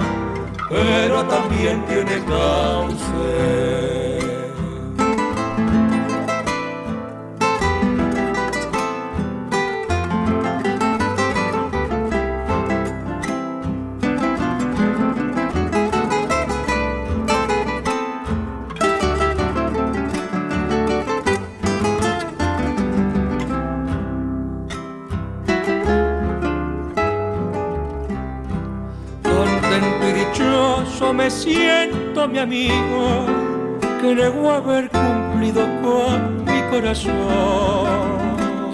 [0.68, 3.97] pero también tiene cauce.
[31.28, 33.26] Me siento mi amigo
[34.00, 37.12] que negó haber cumplido con mi corazón.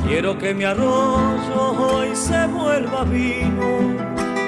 [0.06, 3.96] Quiero que mi arroyo hoy se vuelva vino,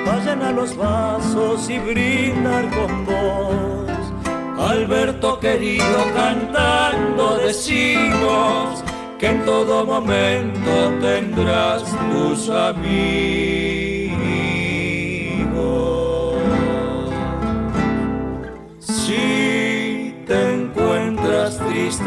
[0.07, 4.71] vayan a los vasos y brindar con vos.
[4.71, 8.85] Alberto querido cantando decimos
[9.19, 11.83] que en todo momento tendrás
[12.13, 13.76] tus amigos.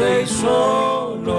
[0.00, 1.34] Triste y solo,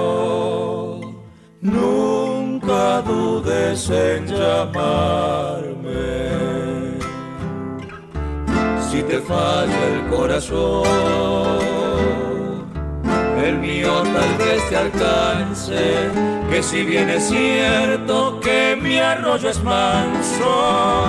[1.62, 5.82] nunca dudes en llamarme.
[8.90, 10.88] Si te falla el corazón,
[13.44, 16.10] el mío tal vez te alcance,
[16.50, 21.06] que si bien es cierto que mi arroyo es manso,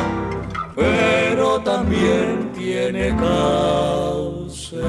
[0.75, 4.81] pero también tiene cauce.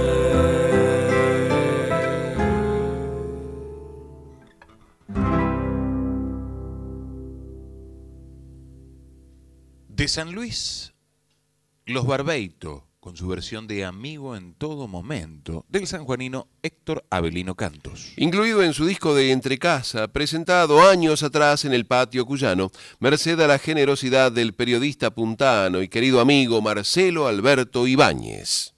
[10.03, 10.91] De San Luis,
[11.85, 18.11] Los Barbeito, con su versión de Amigo en todo momento, del sanjuanino Héctor Avelino Cantos.
[18.17, 23.47] Incluido en su disco de Entrecasa, presentado años atrás en el patio cuyano, merced a
[23.47, 28.72] la generosidad del periodista puntano y querido amigo Marcelo Alberto Ibáñez.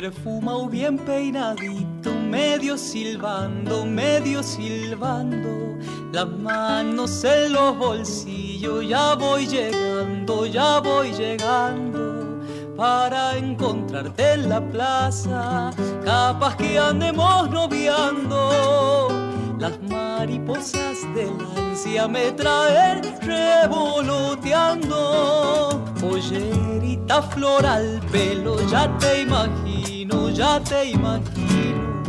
[0.00, 5.78] Perfumado bien peinadito, medio silbando, medio silbando,
[6.12, 12.40] las manos en los bolsillos, ya voy llegando, ya voy llegando
[12.76, 15.70] para encontrarte en la plaza,
[16.04, 19.10] capaz que andemos noviando.
[19.64, 25.82] Las mariposas de la ansia me traen revoloteando.
[25.98, 32.02] Pollerita floral, pelo, ya te imagino, ya te imagino.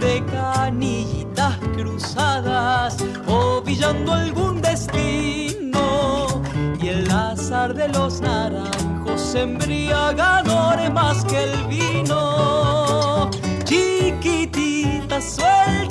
[0.00, 2.96] De canillitas cruzadas,
[3.26, 6.40] ovillando algún destino.
[6.80, 13.28] Y el azar de los naranjos embriagadores más que el vino.
[13.64, 15.83] Chiquitita, suelte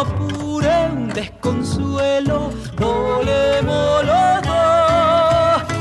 [0.00, 4.40] apure un desconsuelo, volemos los.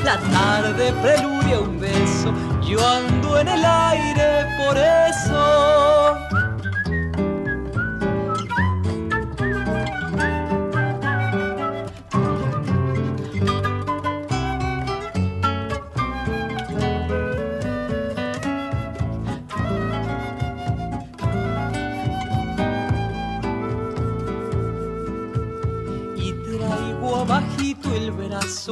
[0.04, 5.99] La tarde preludia un beso, yo ando en el aire por eso.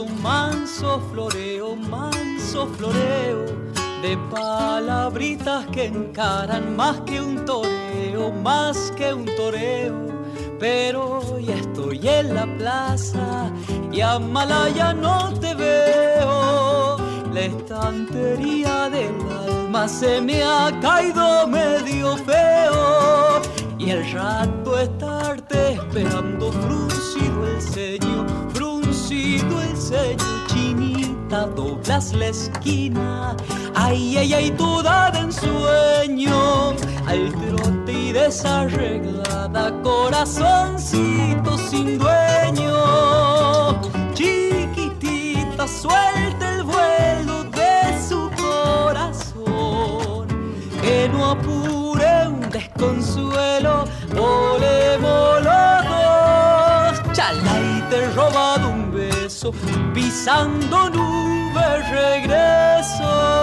[0.06, 3.46] Manso floreo, manso floreo
[4.02, 10.08] de palabritas que encaran más que un toreo, más que un toreo.
[10.60, 13.52] Pero ya estoy en la plaza
[13.92, 16.98] y a Malaya no te veo.
[17.34, 23.42] La estantería del alma se me ha caído medio feo
[23.78, 29.77] y el rato estarte esperando fruncido el ceño, fruncido el
[30.48, 33.36] chinita, doblas la esquina.
[33.76, 36.74] Ay, ay, ay, toda de ensueño,
[37.06, 43.82] al trote y desarreglada, corazoncito sin dueño.
[44.14, 50.28] Chiquitita, suelta el vuelo de su corazón,
[50.82, 53.86] que no apure un desconsuelo,
[54.16, 55.98] volemos los dos.
[57.20, 58.57] Y te roba
[59.52, 63.38] regreso, pisando nubes regreso.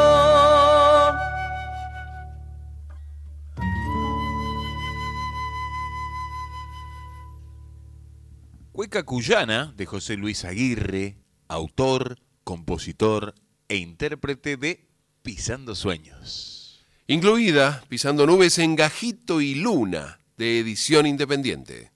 [8.73, 11.17] Cueca Cuyana de José Luis Aguirre,
[11.49, 13.35] autor, compositor
[13.69, 14.89] e intérprete de
[15.23, 16.85] Pisando Sueños.
[17.07, 21.94] Incluida Pisando Nubes en Gajito y Luna, de edición independiente.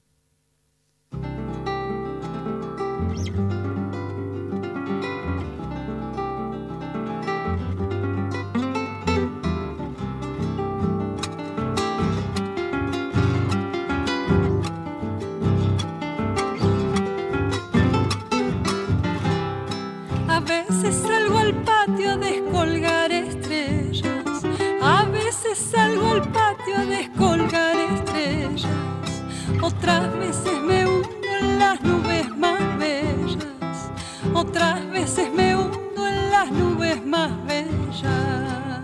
[29.88, 33.90] Otras veces me hundo en las nubes más bellas.
[34.34, 38.82] Otras veces me hundo en las nubes más bellas.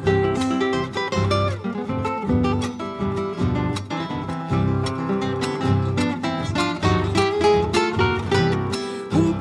[9.12, 9.34] Un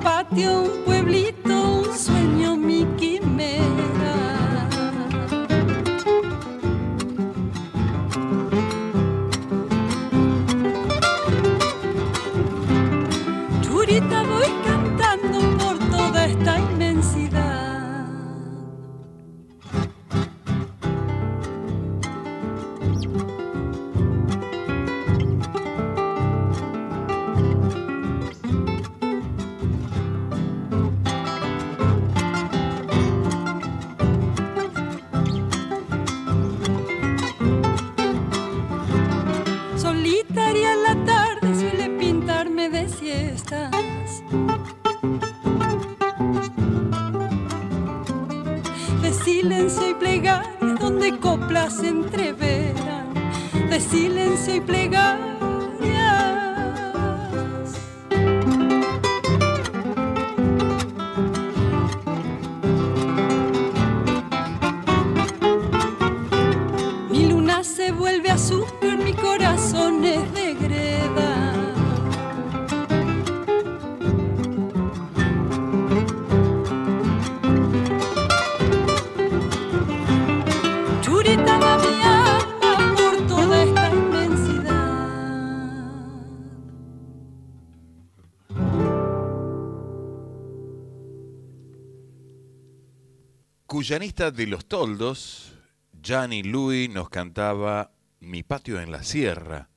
[93.94, 95.54] Cuyanista de los Toldos,
[96.02, 97.91] Gianni Louis nos cantaba
[98.22, 99.70] Mi patio en la sierra,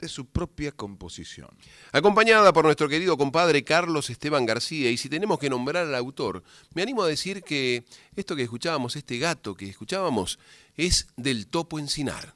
[0.00, 1.48] de su propia composición.
[1.92, 6.42] Acompañada por nuestro querido compadre Carlos Esteban García, y si tenemos que nombrar al autor,
[6.74, 7.84] me animo a decir que
[8.16, 10.40] esto que escuchábamos, este gato que escuchábamos,
[10.74, 12.34] es del Topo Encinar.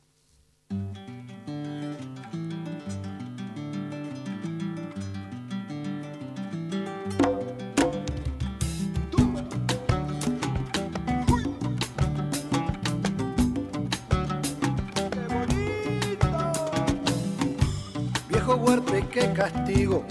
[18.52, 20.04] Viejo huerpe, qué castigo.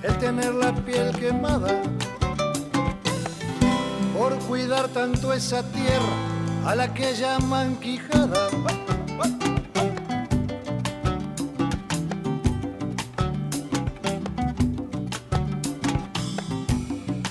[0.00, 1.82] El tener la piel quemada.
[4.16, 6.14] Por cuidar tanto esa tierra
[6.66, 8.48] a la que llaman quijada.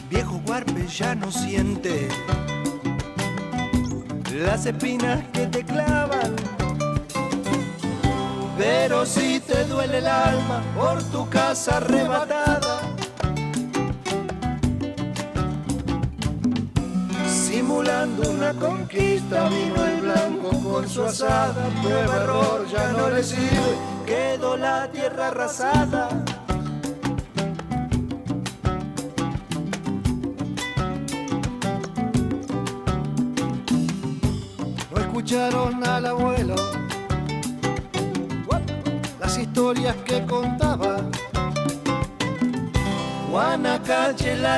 [0.10, 2.10] Viejo huarpe ya no siente
[4.34, 6.47] las espinas que te clavan
[8.58, 12.82] pero si te duele el alma por tu casa arrebatada,
[17.28, 23.78] simulando una conquista, vino el blanco con su asada, prueba error, ya no le sirve,
[24.06, 26.10] quedó la tierra arrasada.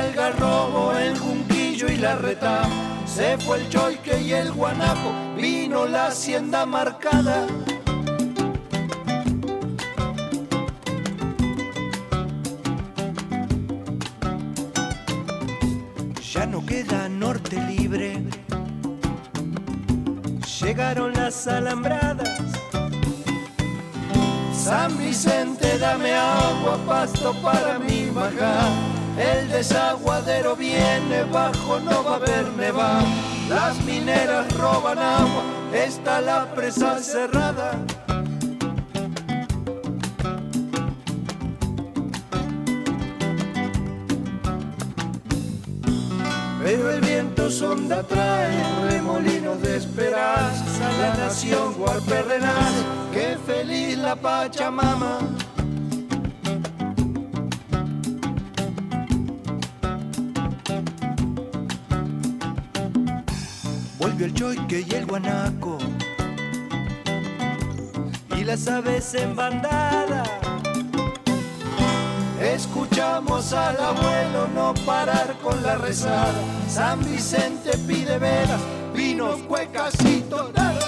[0.00, 2.68] Algarrobo, el junquillo y la retama.
[3.06, 7.46] Se fue el choique y el guanaco, vino la hacienda marcada.
[16.32, 18.22] Ya no queda norte libre.
[20.60, 22.60] Llegaron las alambradas
[24.70, 28.89] San Vicente, dame agua, pasto para mi bajar.
[29.20, 33.02] El desaguadero viene bajo, no va a haber neva.
[33.50, 35.42] Las mineras roban agua,
[35.74, 37.72] está la presa cerrada.
[46.62, 54.16] Pero el viento sonda trae remolinos de esperanza, la nación golpe renace, qué feliz la
[54.16, 55.18] Pachamama.
[64.22, 65.78] El choique y el guanaco
[68.36, 70.24] y las aves en bandada.
[72.38, 76.34] Escuchamos al abuelo no parar con la rezada.
[76.68, 78.60] San Vicente pide velas,
[78.94, 80.84] vinos, cuecas y tonadas.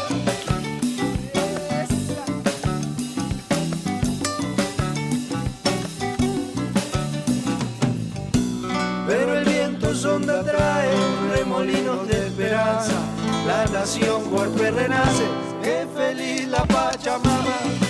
[9.06, 10.94] Pero el viento sonda trae
[11.34, 13.21] remolinos de esperanza.
[13.46, 15.24] La nación golpe renace,
[15.62, 17.81] qué feliz la Pachamama.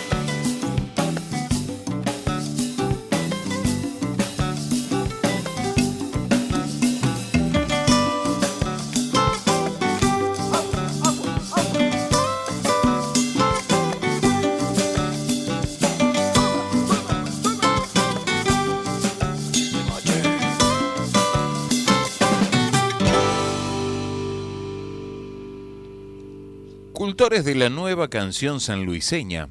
[27.23, 29.49] Cultores de la nueva canción sanluiseña,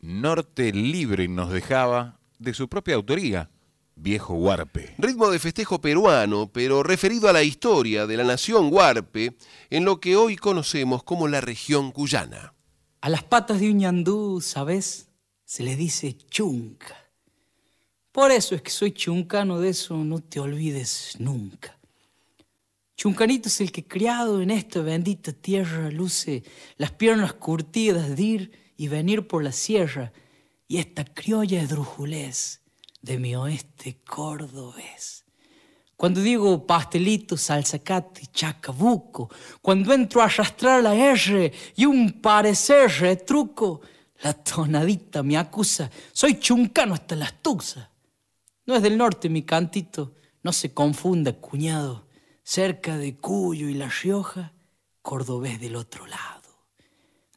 [0.00, 3.52] Norte Libre nos dejaba de su propia autoría,
[3.94, 4.96] Viejo Huarpe.
[4.98, 9.36] Ritmo de festejo peruano, pero referido a la historia de la nación Huarpe
[9.70, 12.52] en lo que hoy conocemos como la región cuyana.
[13.00, 15.08] A las patas de un ñandú, ¿sabes?
[15.44, 16.96] Se le dice chunca.
[18.10, 21.77] Por eso es que soy chuncano, de eso no te olvides nunca.
[22.98, 26.42] Chuncanito es el que criado en esta bendita tierra luce
[26.78, 30.12] las piernas curtidas de ir y venir por la sierra
[30.66, 32.60] y esta criolla drujulés
[33.00, 35.24] de mi oeste cordobés.
[35.96, 39.30] Cuando digo pastelito, salsacate, chacabuco,
[39.62, 43.80] cuando entro a arrastrar la R y un parecer retruco,
[44.24, 47.88] la tonadita me acusa, soy chuncano hasta las tuxas.
[48.66, 52.07] No es del norte mi cantito, no se confunda, cuñado
[52.48, 54.54] cerca de Cuyo y La Rioja,
[55.02, 56.48] cordobés del otro lado.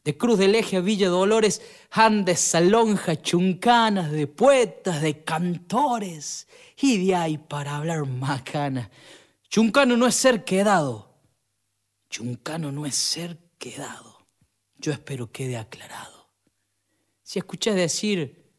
[0.04, 1.60] De Cruz del Eje a Villa Dolores,
[1.90, 6.48] Andes, Salonja, chuncanas, de poetas, de cantores,
[6.80, 8.90] y de ahí para hablar macana.
[9.50, 11.14] Chuncano no es ser quedado,
[12.08, 14.26] chuncano no es ser quedado.
[14.78, 16.30] Yo espero quede aclarado.
[17.22, 18.50] Si escuché decir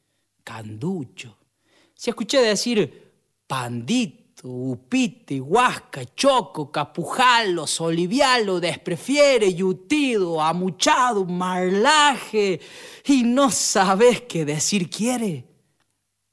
[0.43, 1.35] canducho,
[1.95, 3.11] si escuché decir
[3.47, 12.59] pandito, Upite, Huasca, Choco, Capujalo, Solivialo, Desprefiere, Yutido, Amuchado, Marlaje,
[13.05, 15.47] y no sabes qué decir quiere.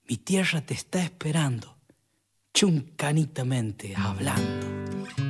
[0.08, 1.76] Mi tierra te está esperando,
[2.52, 5.29] chuncanitamente hablando.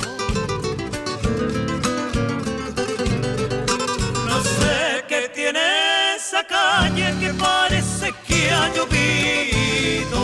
[5.33, 10.23] Tiene esa calle que parece que ha llovido.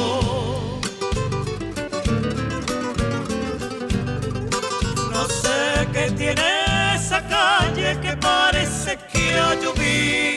[5.12, 10.37] No sé qué tiene esa calle que parece que ha llovido.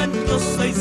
[0.00, 0.72] Mendoza y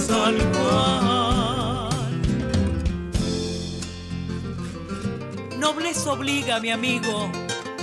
[6.07, 7.29] obliga, mi amigo,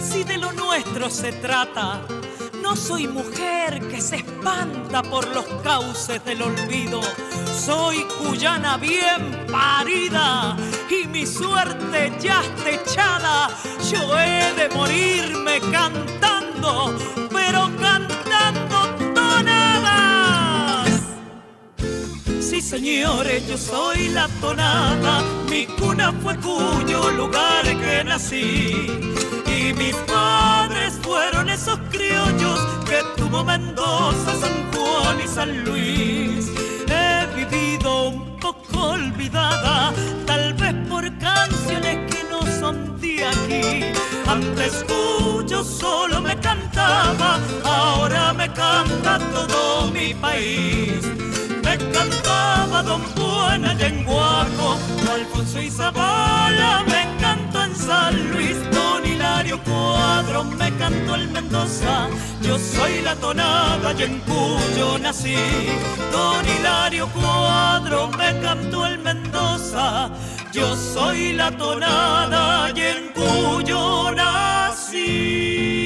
[0.01, 2.01] si de lo nuestro se trata.
[2.63, 7.01] No soy mujer que se espanta por los cauces del olvido.
[7.55, 10.57] Soy cuyana bien parida
[10.91, 13.49] y mi suerte ya está echada.
[13.91, 16.97] Yo he de morirme cantando
[22.67, 25.23] señores, yo soy la tonada.
[25.49, 28.91] Mi cuna fue cuyo lugar que nací.
[29.47, 36.51] Y mis padres fueron esos criollos que tuvo Mendoza, San Juan y San Luis.
[36.89, 39.93] He vivido un poco olvidada,
[40.27, 43.85] tal vez por canciones que no son de aquí.
[44.27, 51.26] Antes cuyo solo me cantaba, ahora me canta todo mi país.
[51.79, 54.79] Me cantaba Don Buena y en Guaco,
[55.13, 62.09] Alfonso y Zabala, me cantó en San Luis, Don Hilario Cuadro, me cantó el Mendoza,
[62.41, 65.37] yo soy la tonada y en Cuyo nací.
[66.13, 70.09] Don Hilario Cuadro, me cantó el Mendoza,
[70.53, 75.86] yo soy la tonada y en Cuyo nací.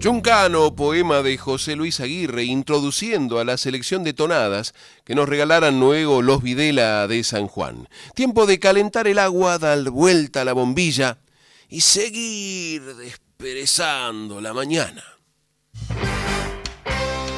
[0.00, 4.72] Chuncano, poema de José Luis Aguirre, introduciendo a la selección de tonadas
[5.04, 7.86] que nos regalaran luego los Videla de San Juan.
[8.14, 11.18] Tiempo de calentar el agua, dar vuelta a la bombilla
[11.68, 15.04] y seguir desperezando la mañana.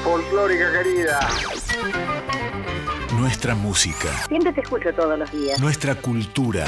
[0.05, 1.29] Folclórica querida.
[3.19, 5.61] Nuestra música, Siempre te escucho todos los días.
[5.61, 6.65] nuestra cultura,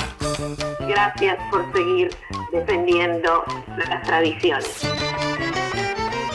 [0.80, 2.10] Gracias por seguir
[2.52, 3.44] defendiendo
[3.88, 4.80] las tradiciones.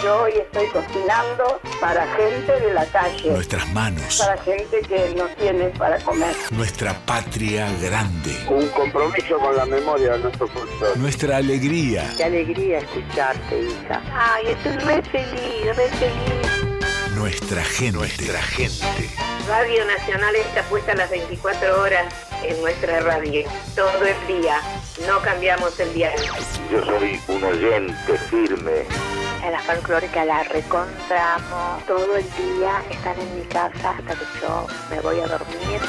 [0.04, 5.26] Yo hoy estoy cocinando para gente de la calle, nuestras manos, para gente que no
[5.38, 6.34] tiene para comer.
[6.52, 10.96] nuestra patria grande, Un compromiso con la memoria de nuestro folclore.
[11.00, 14.02] nuestra alegría, Qué alegría escucharte, hija.
[14.14, 17.16] Ay, estoy re feliz, re feliz.
[17.16, 19.10] nuestra gente, nuestra gente.
[19.50, 23.44] Radio Nacional está puesta las 24 horas en nuestra radio,
[23.76, 24.62] todo el día.
[25.08, 26.32] No cambiamos el diario.
[26.72, 28.86] Yo soy un oyente firme.
[29.44, 34.68] En la folclórica la recontramos todo el día, están en mi casa hasta que yo
[34.90, 35.82] me voy a dormir.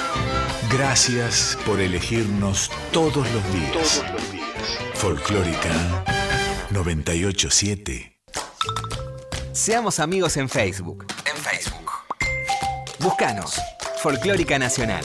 [0.72, 4.02] Gracias por elegirnos todos los días.
[4.94, 6.04] Folclórica
[6.70, 8.16] 987.
[9.52, 11.06] Seamos amigos en Facebook.
[11.26, 11.90] En Facebook.
[13.00, 13.60] Búscanos.
[14.00, 15.04] Folclórica Nacional.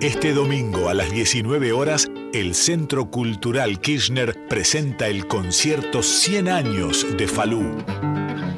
[0.00, 7.06] Este domingo a las 19 horas, el Centro Cultural Kirchner presenta el concierto 100 años
[7.16, 7.84] de Falú.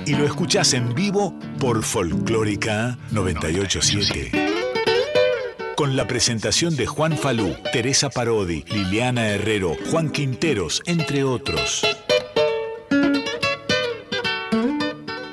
[0.04, 4.30] Y lo escuchás en vivo por Folclórica 987.
[5.76, 11.86] Con la presentación de Juan Falú, Teresa Parodi, Liliana Herrero, Juan Quinteros, entre otros.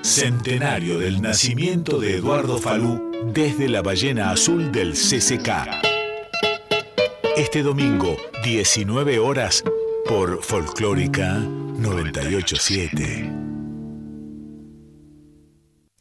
[0.01, 5.88] Centenario del nacimiento de Eduardo Falú desde la ballena azul del CCK.
[7.39, 9.63] Este domingo, 19 horas,
[10.05, 13.31] por Folclórica 987.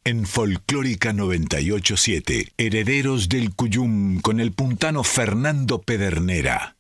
[0.03, 6.77] En Folclórica 987, Herederos del Cuyum con el puntano Fernando Pedernera.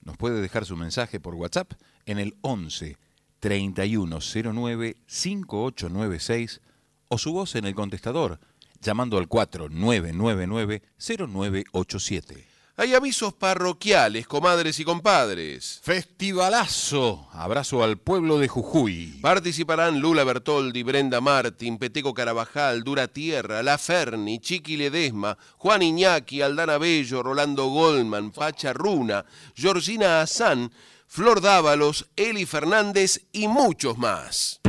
[0.01, 1.73] Nos puede dejar su mensaje por WhatsApp
[2.07, 2.97] en el 11
[3.39, 6.61] 3109 5896
[7.09, 8.39] o su voz en el contestador
[8.81, 12.47] llamando al 4999 0987.
[12.79, 15.79] Hay avisos parroquiales, comadres y compadres.
[15.81, 17.27] Festivalazo.
[17.31, 19.17] Abrazo al pueblo de Jujuy.
[19.19, 26.43] Participarán Lula Bertoldi, Brenda Martín, Peteco Carabajal, Dura Tierra, La Ferni, Chiqui Ledesma, Juan Iñaki,
[26.43, 29.25] Aldana Bello, Rolando Goldman, Pacha Runa,
[29.55, 30.71] Georgina Azán,
[31.07, 34.61] Flor Dávalos, Eli Fernández y muchos más.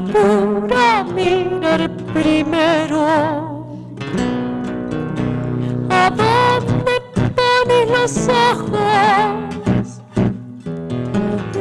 [0.00, 3.06] Procura mirar primero.
[5.90, 6.94] ¿A dónde
[7.36, 9.44] pones los ojos?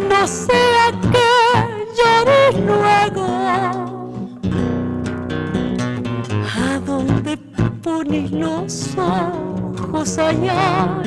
[0.09, 1.29] no sea que
[1.97, 3.27] llores luego.
[6.55, 7.37] ¿A dónde
[7.83, 11.01] pones los ojos allá?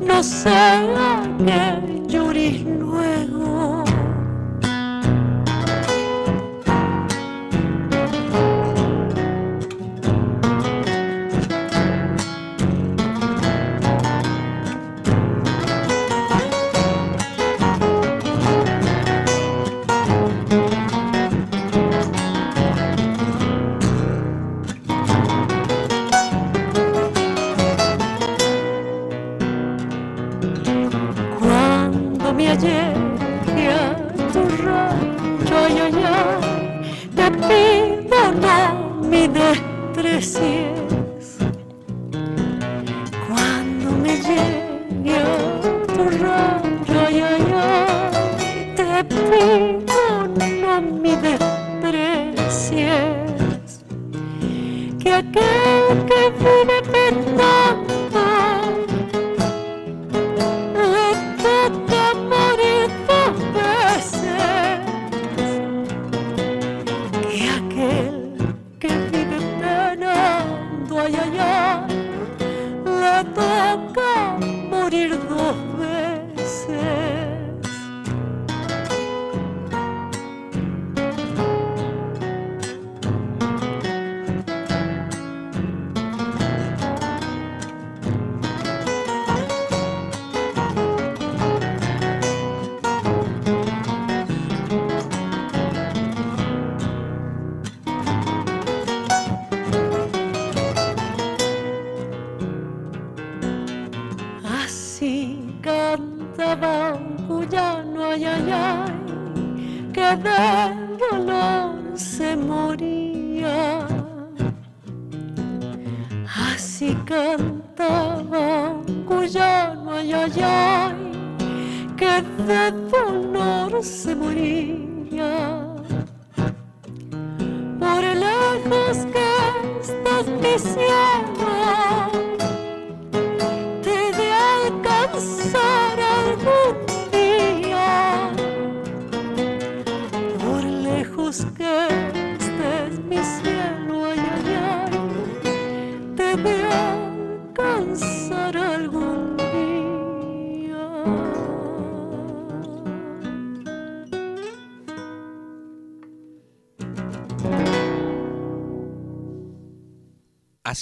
[0.00, 2.87] No sea que llores luego.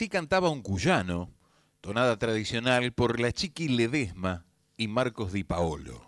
[0.06, 1.32] Así cantaba un cuyano,
[1.80, 4.46] tonada tradicional por la Chiqui Ledesma
[4.76, 6.00] y Marcos Di Paolo.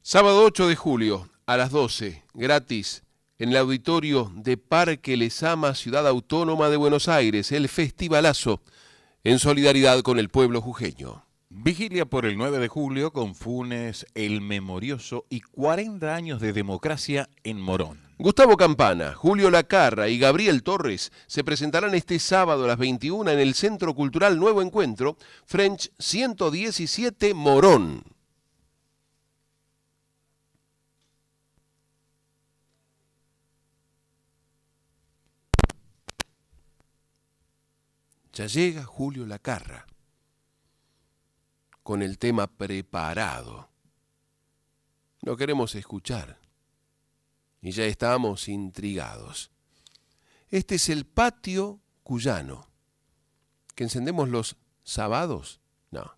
[0.00, 3.04] Sábado 8 de julio, a las 12, gratis,
[3.38, 8.62] en el auditorio de Parque Lesama, Ciudad Autónoma de Buenos Aires, el festivalazo,
[9.22, 11.24] en solidaridad con el pueblo jujeño.
[11.50, 17.28] Vigilia por el 9 de julio con Funes, el Memorioso y 40 años de democracia
[17.44, 18.11] en Morón.
[18.22, 23.40] Gustavo Campana, Julio Lacarra y Gabriel Torres se presentarán este sábado a las 21 en
[23.40, 28.04] el Centro Cultural Nuevo Encuentro, French 117 Morón.
[38.32, 39.84] Ya llega Julio Lacarra.
[41.82, 43.68] con el tema preparado.
[45.22, 46.41] Lo queremos escuchar.
[47.62, 49.50] Y ya estamos intrigados.
[50.50, 52.66] Este es el patio cuyano.
[53.74, 55.60] ¿Que encendemos los sábados?
[55.90, 56.12] No.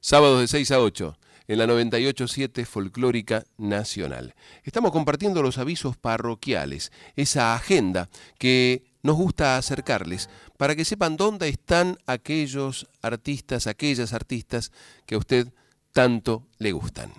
[0.00, 4.34] Sábados de 6 a 8 en la 987 Folclórica Nacional.
[4.64, 11.48] Estamos compartiendo los avisos parroquiales, esa agenda que nos gusta acercarles para que sepan dónde
[11.48, 14.72] están aquellos artistas, aquellas artistas
[15.06, 15.52] que a usted
[15.92, 17.12] tanto le gustan.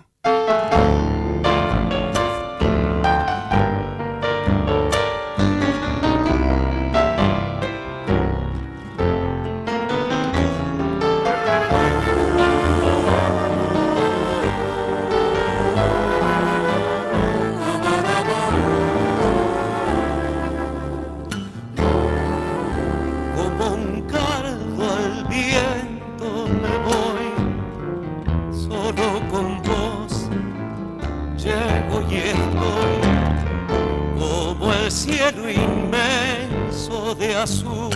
[37.46, 37.90] Azul,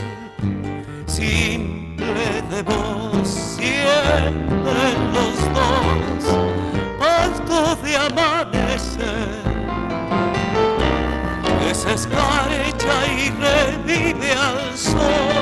[1.06, 3.28] simple de vos,
[3.58, 4.82] siempre
[5.16, 6.22] los dos,
[7.00, 9.42] alto de amanecer
[11.58, 15.39] que escarcha y revive al sol.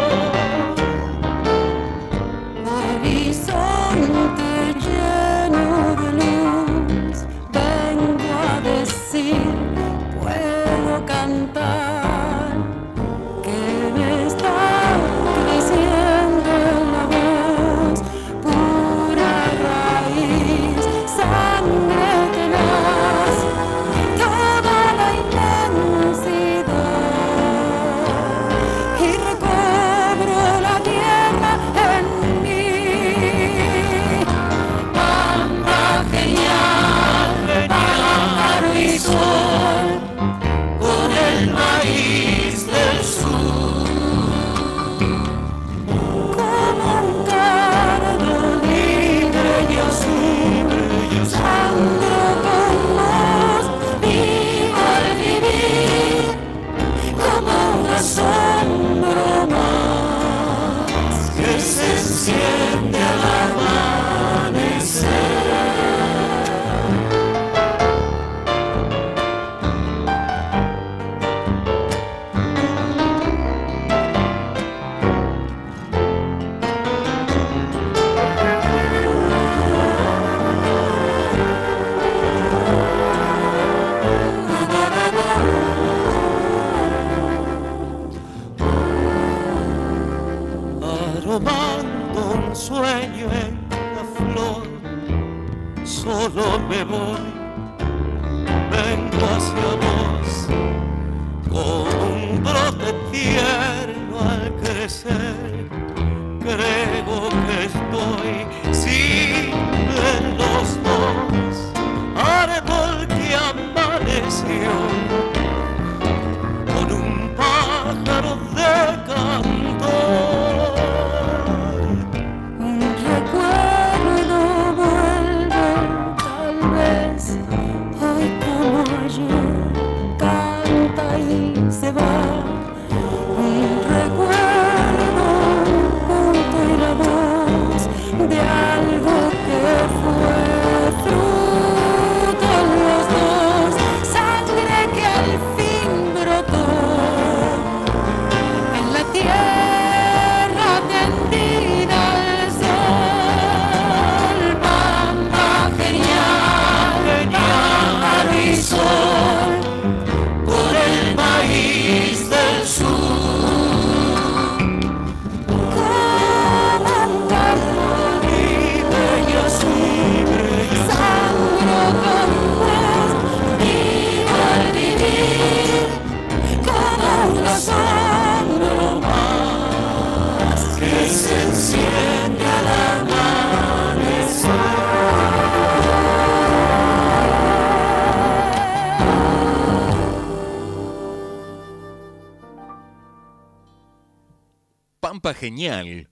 [195.49, 196.11] Genial,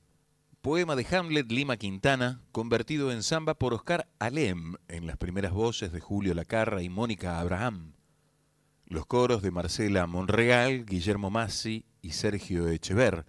[0.63, 5.93] poema de Hamlet Lima Quintana, convertido en samba por Oscar Alem en las primeras voces
[5.93, 7.93] de Julio Lacarra y Mónica Abraham.
[8.87, 13.27] Los coros de Marcela Monreal, Guillermo Massi y Sergio Echever.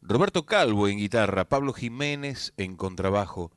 [0.00, 3.52] Roberto Calvo en guitarra, Pablo Jiménez en contrabajo,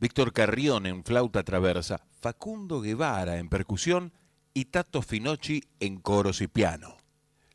[0.00, 4.12] Víctor Carrión en flauta traversa, Facundo Guevara en percusión
[4.54, 6.96] y Tato Finocchi en coros y piano.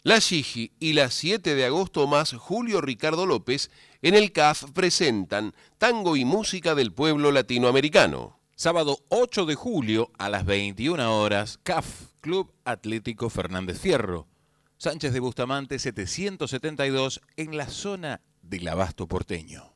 [0.01, 3.69] La Gigi y la 7 de agosto más Julio Ricardo López
[4.01, 8.39] en el CAF presentan Tango y Música del Pueblo Latinoamericano.
[8.55, 11.85] Sábado 8 de julio a las 21 horas, CAF,
[12.21, 14.25] Club Atlético Fernández Fierro.
[14.77, 19.73] Sánchez de Bustamante 772 en la zona del Abasto porteño.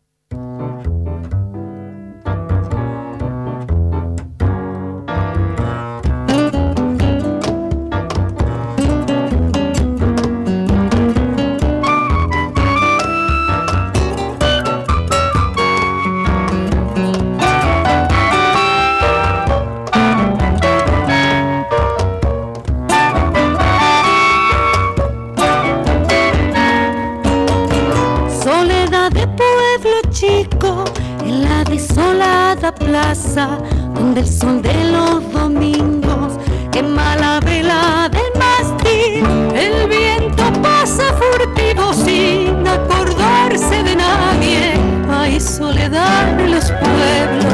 [32.94, 33.58] Plaza
[33.96, 36.34] donde el sol de los domingos
[36.72, 39.26] quema la vela del mástil.
[39.56, 44.74] El viento pasa furtivo sin acordarse de nadie.
[45.10, 47.54] Hay soledad en los pueblos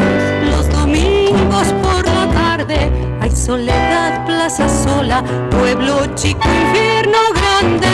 [0.52, 2.92] los domingos por la tarde.
[3.22, 7.88] Hay soledad, plaza sola, pueblo chico, infierno grande.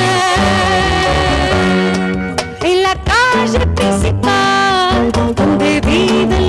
[2.63, 6.44] En la calle principal, donde viven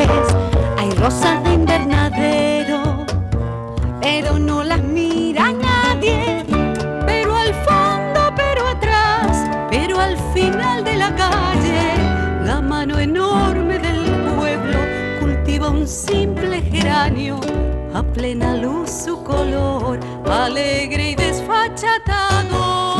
[0.00, 3.06] hay rosas de invernadero,
[4.00, 6.44] pero no las mira nadie.
[7.06, 14.04] Pero al fondo, pero atrás, pero al final de la calle, la mano enorme del
[14.36, 14.78] pueblo
[15.20, 17.38] cultiva un simple geranio.
[17.94, 22.93] A plena luz su color, alegre y desfachatado.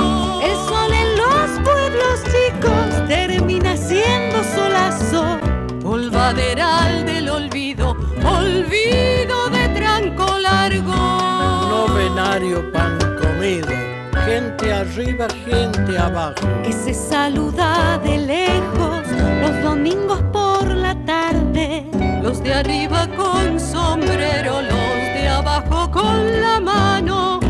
[6.33, 7.91] Del olvido,
[8.25, 10.95] olvido de tranco largo.
[11.69, 13.69] Novenario pan comido,
[14.25, 16.35] gente arriba, gente abajo.
[16.63, 19.03] que se saluda de lejos
[19.43, 21.85] los domingos por la tarde.
[22.23, 27.44] Los de arriba con sombrero, los de abajo con la mano.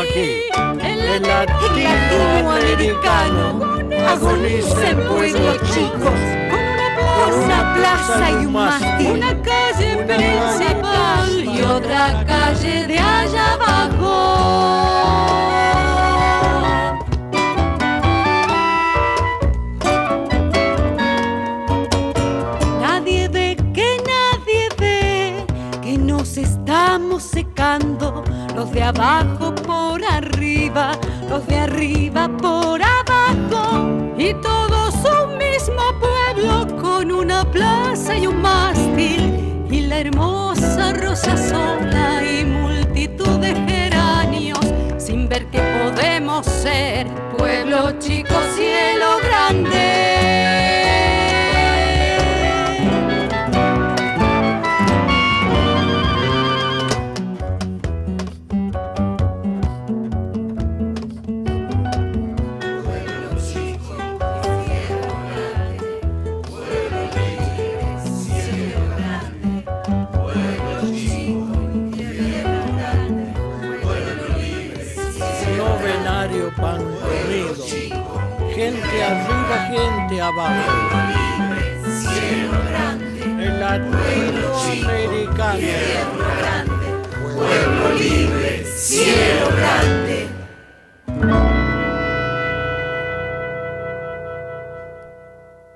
[0.00, 0.42] Aquí,
[0.82, 3.60] el latinoamericano,
[4.08, 6.20] agoniza en pueblos chicos.
[7.18, 9.10] Con una plaza y un mástil.
[9.10, 14.14] Una calle principal y otra calle de allá abajo.
[22.80, 25.44] Nadie ve que nadie ve
[25.82, 28.24] que nos estamos secando.
[28.60, 30.92] Los de abajo por arriba,
[31.30, 33.88] los de arriba por abajo.
[34.18, 39.64] Y todos un mismo pueblo con una plaza y un mástil.
[39.70, 44.60] Y la hermosa rosa sola y multitud de geranios.
[44.98, 47.06] Sin ver que podemos ser
[47.38, 48.99] pueblo chico, cielo
[80.20, 80.54] gente abajo.
[83.38, 85.60] El latinoamericano.
[87.34, 90.28] Pueblo libre, cielo grande.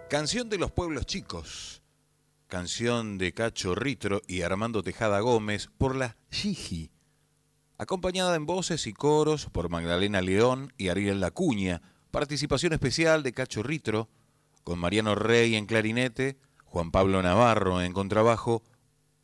[0.09, 1.83] Canción de los pueblos chicos.
[2.47, 6.93] Canción de Cacho Ritro y Armando Tejada Gómez por la Gigi.
[7.79, 11.83] Acompañada en voces y coros por Magdalena León y Ariel Lacuña.
[12.13, 14.09] Participación especial de Cacho Ritro
[14.65, 18.63] con Mariano Rey en clarinete, Juan Pablo Navarro en contrabajo,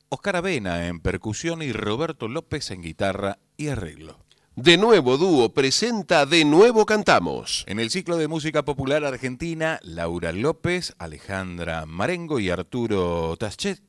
[0.09, 4.19] Oscar Avena en percusión y Roberto López en guitarra y arreglo.
[4.57, 7.65] De nuevo dúo presenta De nuevo cantamos.
[7.67, 13.81] En el ciclo de música popular argentina, Laura López, Alejandra Marengo y Arturo Taschet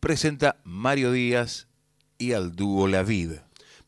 [0.00, 1.68] presenta Mario Díaz
[2.18, 3.32] y al dúo La Vid.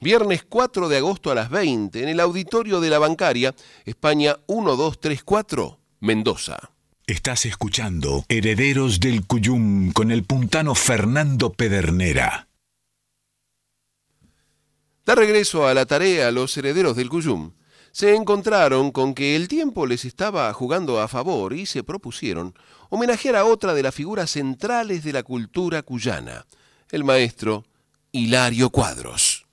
[0.01, 3.55] Viernes 4 de agosto a las 20 en el auditorio de la Bancaria,
[3.85, 6.73] España 1234, Mendoza.
[7.07, 12.49] Estás escuchando Herederos del Cuyum con el puntano Fernando Pedernera.
[15.07, 17.53] Da regreso a la tarea los herederos del Cuyum.
[17.93, 22.53] se encontraron con que el tiempo les estaba jugando a favor y se propusieron
[22.91, 26.47] homenajear a otra de las figuras centrales de la cultura cuyana,
[26.91, 27.65] el maestro
[28.11, 29.47] Hilario Cuadros.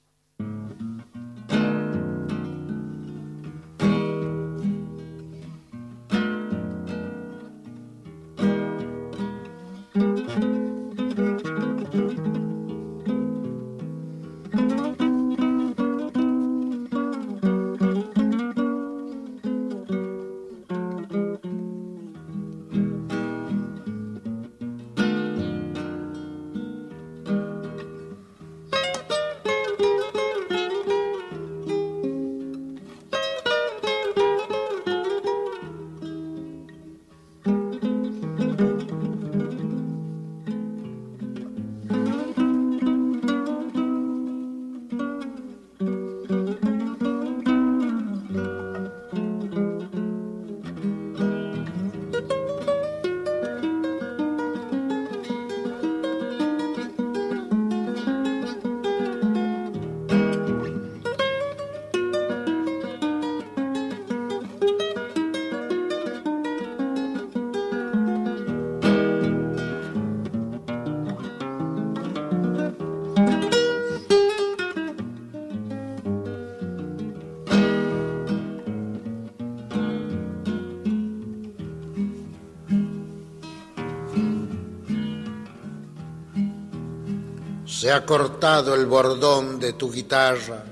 [87.89, 90.63] Se ha cortado el bordón de tu guitarra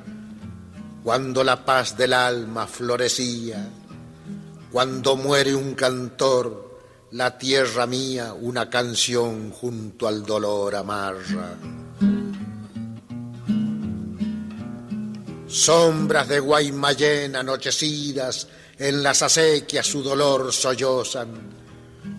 [1.03, 3.68] cuando la paz del alma florecía,
[4.72, 6.80] cuando muere un cantor,
[7.14, 11.56] la tierra mía una canción junto al dolor amarra.
[15.48, 21.30] Sombras de Guaymallén anochecidas en las acequias su dolor sollozan,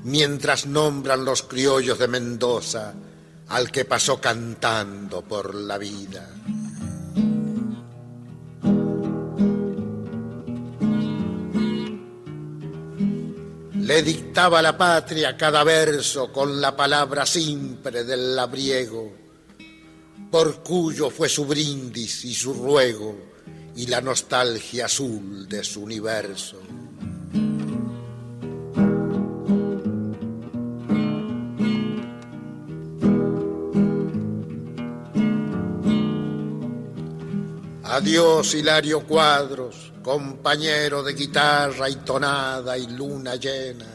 [0.03, 2.95] mientras nombran los criollos de Mendoza
[3.49, 6.29] al que pasó cantando por la vida.
[13.89, 19.11] Le dictaba la patria cada verso con la palabra simple del labriego,
[20.31, 23.17] por cuyo fue su brindis y su ruego
[23.77, 26.61] y la nostalgia azul de su universo.
[37.91, 43.87] Adiós Hilario Cuadros, compañero de guitarra y tonada y luna llena.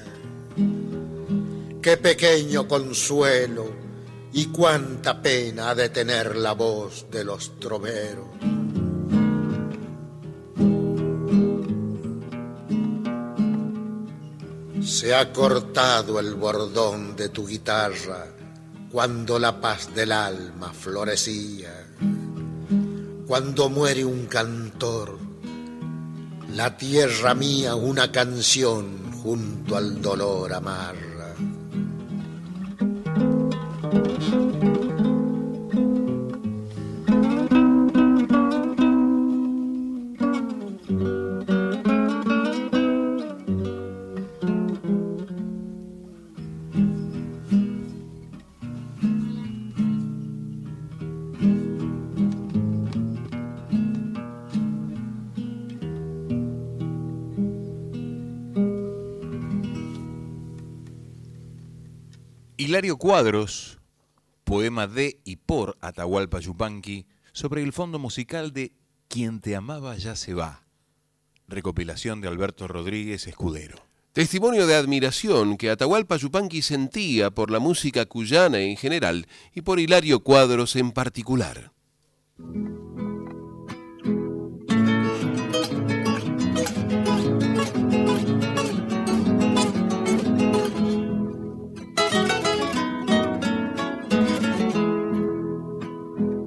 [1.79, 3.71] Qué pequeño consuelo
[4.31, 8.25] y cuánta pena ha de tener la voz de los troveros.
[14.81, 18.25] Se ha cortado el bordón de tu guitarra
[18.91, 21.82] cuando la paz del alma florecía
[23.27, 25.17] cuando muere un cantor,
[26.49, 31.33] la tierra mía una canción junto al dolor amarra.
[62.73, 63.77] Hilario Cuadros,
[64.43, 68.73] poema de y por Atahualpa Yupanqui sobre el fondo musical de
[69.07, 70.63] Quien te amaba ya se va,
[71.47, 73.77] recopilación de Alberto Rodríguez Escudero.
[74.11, 79.79] Testimonio de admiración que Atahualpa Yupanqui sentía por la música cuyana en general y por
[79.79, 81.73] Hilario Cuadros en particular.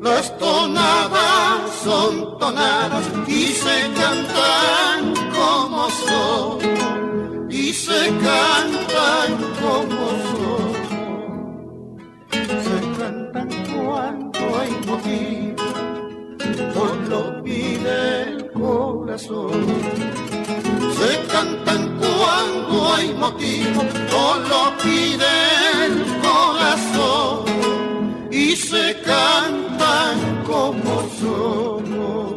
[0.06, 5.00] Las tonadas son tonadas y se cantan
[5.34, 9.30] como son, y se cantan
[9.60, 10.72] como son.
[12.66, 15.64] Se cantan cuando hay motivo,
[16.72, 19.66] por lo pide el corazón.
[21.00, 25.34] Se cantan cuando hay motivo, por lo pide
[25.84, 27.85] el corazón
[28.36, 32.34] y se cantan como somos.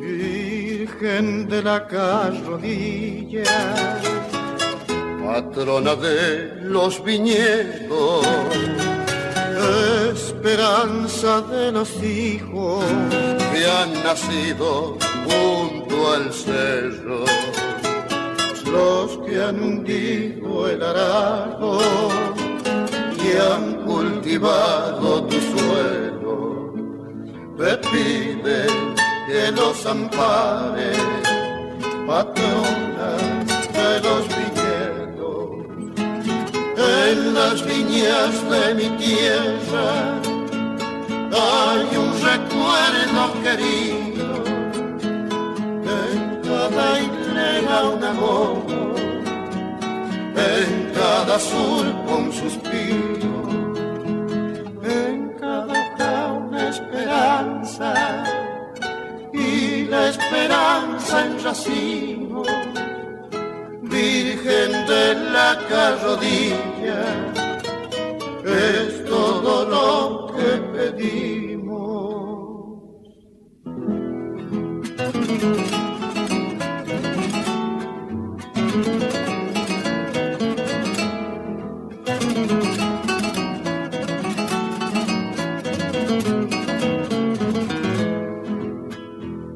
[0.00, 3.44] Virgen de la carrodilla,
[5.24, 8.87] patrona de los viñedos
[10.12, 12.84] esperanza de los hijos
[13.52, 17.24] que han nacido junto al cerro,
[18.70, 21.78] los que han hundido el arado
[23.24, 26.72] y han cultivado tu suelo,
[27.56, 28.94] te piden
[29.26, 30.92] que los ampare,
[32.06, 33.27] patrona
[37.10, 39.90] en las viñas de mi tierra.
[41.46, 44.30] Hay un recuerdo querido,
[45.96, 48.56] en cada hilera un amor,
[50.54, 53.36] en cada surco un suspiro,
[54.82, 57.90] en cada hoja una esperanza.
[59.32, 62.17] Y la esperanza en racimo,
[63.98, 67.02] Virgen de la carrodilla,
[68.46, 71.98] es todo lo que pedimos.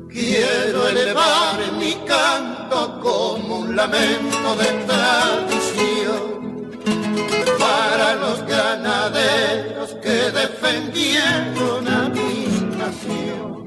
[0.08, 4.21] Quiero elevar mi canto como un lamento
[4.56, 6.42] de tradición
[7.58, 12.46] para los ganaderos que defendieron a mi
[12.76, 13.66] nación.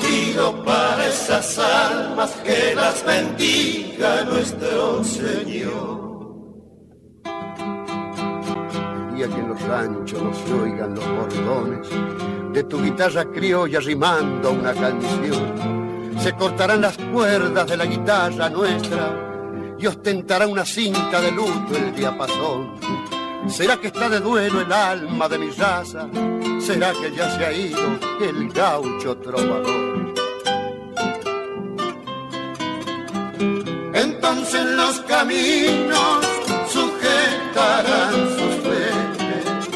[0.00, 6.10] Pido para esas almas que las bendiga nuestro Señor.
[9.14, 11.88] Y que en los ranchos no se oigan los bordones
[12.52, 15.54] de tu guitarra criolla rimando una canción.
[16.18, 19.29] Se cortarán las cuerdas de la guitarra nuestra
[19.80, 22.74] y ostentará una cinta de luto el diapasón.
[23.48, 26.06] ¿Será que está de duelo el alma de mi raza?
[26.60, 30.14] ¿Será que ya se ha ido el gaucho trovador?
[33.94, 36.26] Entonces los caminos
[36.68, 39.70] sujetarán sus frentes,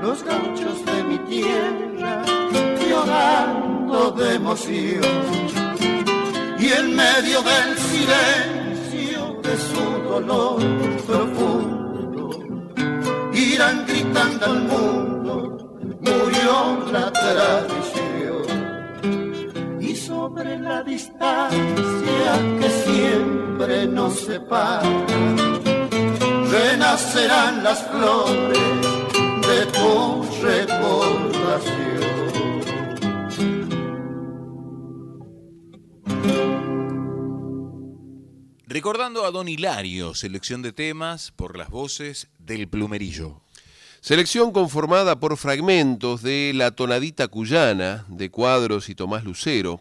[0.00, 2.24] los gauchos de mi tierra
[2.88, 5.04] llorando de emoción.
[6.58, 8.67] Y en medio del silencio
[9.48, 10.60] de su dolor
[11.06, 12.30] profundo,
[13.32, 15.34] irán gritando al mundo,
[16.00, 16.54] murió
[16.92, 18.42] la tradición.
[19.80, 22.30] Y sobre la distancia
[22.60, 24.82] que siempre nos separa,
[26.50, 28.58] renacerán las flores
[29.48, 32.17] de tu recordación.
[38.70, 43.40] Recordando a Don Hilario, selección de temas por las voces del plumerillo.
[44.02, 49.80] Selección conformada por fragmentos de La tonadita cuyana, de Cuadros y Tomás Lucero,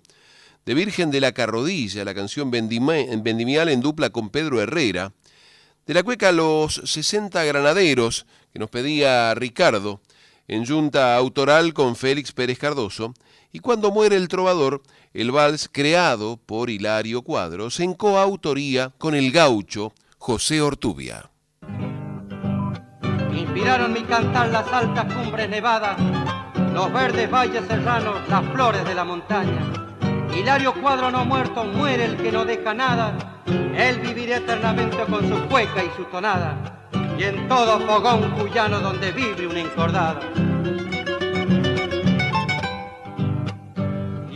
[0.66, 5.12] de Virgen de la Carrodilla, la canción vendimial en dupla con Pedro Herrera,
[5.86, 10.00] de la cueca Los 60 Granaderos, que nos pedía Ricardo,
[10.48, 13.14] en junta autoral con Félix Pérez Cardoso,
[13.52, 14.82] y cuando muere el trovador,
[15.18, 21.32] el vals creado por Hilario Cuadros en coautoría con el gaucho José Ortubia.
[23.36, 25.98] Inspiraron mi cantar las altas cumbres nevadas,
[26.72, 29.58] los verdes valles serranos, las flores de la montaña.
[30.36, 33.42] Hilario Cuadro no muerto, muere el que no deja nada.
[33.76, 36.88] Él vivirá eternamente con su cueca y su tonada.
[37.18, 40.20] Y en todo fogón cuyano donde vive una encordada.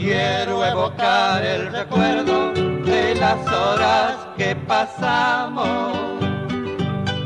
[0.02, 5.96] Quiero evocar el recuerdo de las horas que pasamos.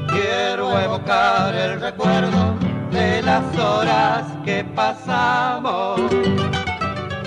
[0.10, 2.54] Quiero evocar el recuerdo
[2.92, 6.02] de las horas que pasamos.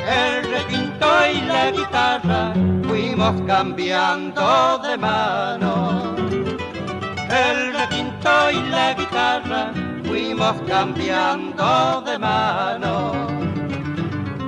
[0.04, 2.52] El requinto y la guitarra
[2.86, 6.14] fuimos cambiando de mano.
[7.30, 9.72] El requinto y la guitarra
[10.04, 13.47] fuimos cambiando de mano.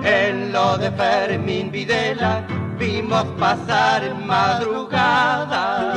[0.04, 2.42] En lo de Fermín Videla
[2.78, 5.94] vimos pasar madrugada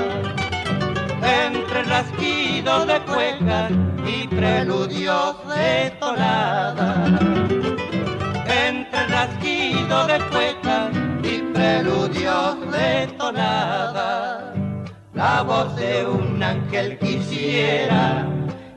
[1.24, 3.72] entre rasquidos de cuecas
[4.06, 7.20] y preludios de tonada.
[8.68, 10.90] Entre rasquidos de cuecas
[11.24, 14.54] y preludios de tonada.
[15.14, 18.28] La voz de un ángel quisiera,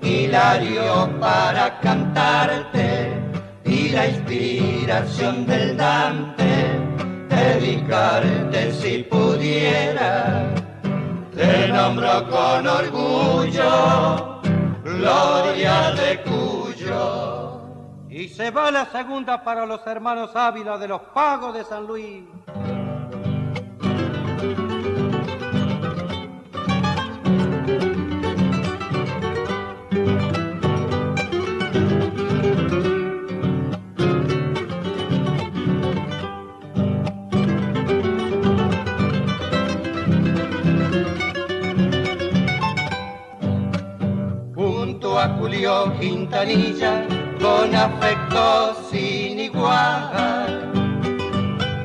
[0.03, 3.26] Hilario para cantarte,
[3.67, 6.81] y la inspiración del Dante
[7.29, 10.55] dedicarte si pudiera.
[11.35, 14.41] Te nombro con orgullo,
[14.83, 17.61] gloria de Cuyo.
[18.09, 22.25] Y se va la segunda para los hermanos Ávila de los Pagos de San Luis.
[45.47, 47.07] Julio Quintanilla
[47.41, 50.73] con afecto sin igual.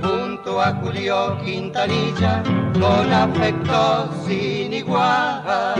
[0.01, 2.41] Junto a Julio Quintanilla
[2.73, 5.77] con afecto sin igual.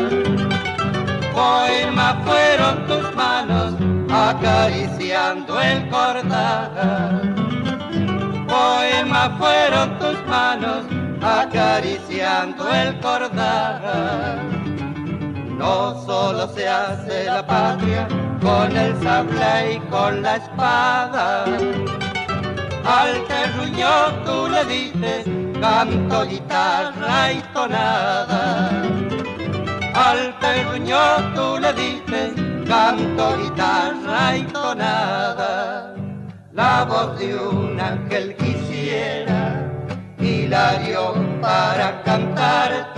[1.34, 3.74] Poema fueron tus manos
[4.12, 7.34] acariciando el cordal.
[8.48, 10.86] Poema fueron tus manos
[11.20, 14.61] acariciando el cordal.
[15.62, 18.08] No solo se hace la patria
[18.42, 21.46] con el sable y con la espada.
[22.84, 23.94] Al terruño
[24.26, 25.24] tú le dices
[25.62, 28.72] canto, guitarra y tonada.
[29.94, 30.98] Al terruño
[31.36, 32.34] tú le dices
[32.68, 35.94] canto, guitarra y tonada.
[36.54, 39.70] La voz de un ángel quisiera,
[40.18, 42.92] Hilario, para cantarte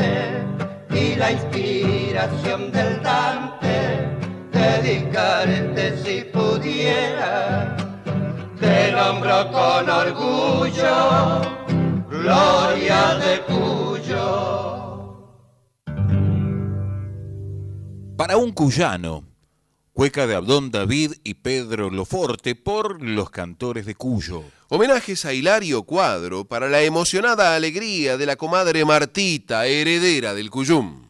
[0.94, 4.07] y la inspiración del Dante,
[4.52, 7.76] dedicarte si pudiera,
[8.60, 11.41] te nombro con orgullo,
[12.10, 14.53] gloria de Cuyo.
[18.15, 19.32] Para un cuyano,
[19.94, 24.44] cueca de Abdón David y Pedro Loforte por los cantores de Cuyo.
[24.70, 31.02] Homenajes a Hilario Cuadro para la emocionada alegría de la comadre Martita, heredera del Cuyum.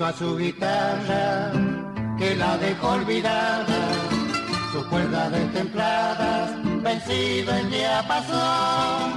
[0.00, 1.52] A su guitarra
[2.16, 3.66] que la dejó olvidada,
[4.72, 6.52] sus cuerdas destempladas,
[6.82, 9.10] vencido el día pasó.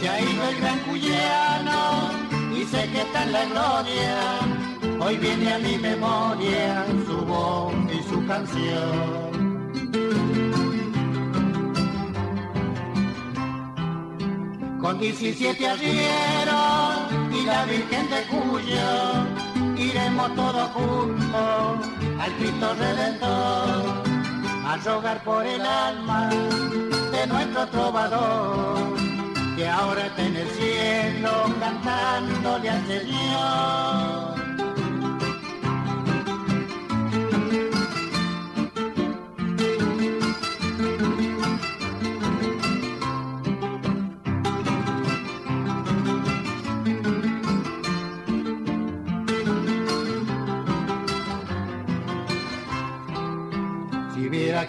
[0.00, 2.10] Se ha ido el gran cuyano
[2.52, 4.98] y sé que está en la gloria.
[5.00, 9.38] Hoy viene a mi memoria su voz y su canción.
[14.80, 19.37] Con 17 arrieros y la Virgen de Cuyo,
[19.88, 21.88] iremos todos juntos
[22.20, 24.02] al Cristo Redentor,
[24.66, 26.28] a rogar por el alma
[27.12, 28.96] de nuestro trovador,
[29.56, 34.37] que ahora está en el cielo cantándole al Señor.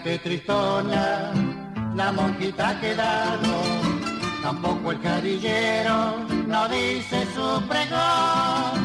[0.02, 1.30] Que tristona
[1.94, 3.52] la monquita ha quedado,
[4.42, 6.16] tampoco el carillero
[6.46, 8.78] no dice su pregón.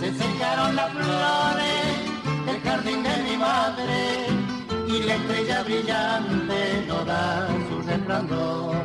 [0.00, 4.26] Se secaron las flores del jardín de mi madre
[4.88, 8.76] y la estrella brillante no da su resplandor.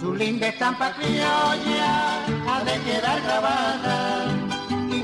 [0.00, 4.43] Su linda estampa criolla ha de quedar grabada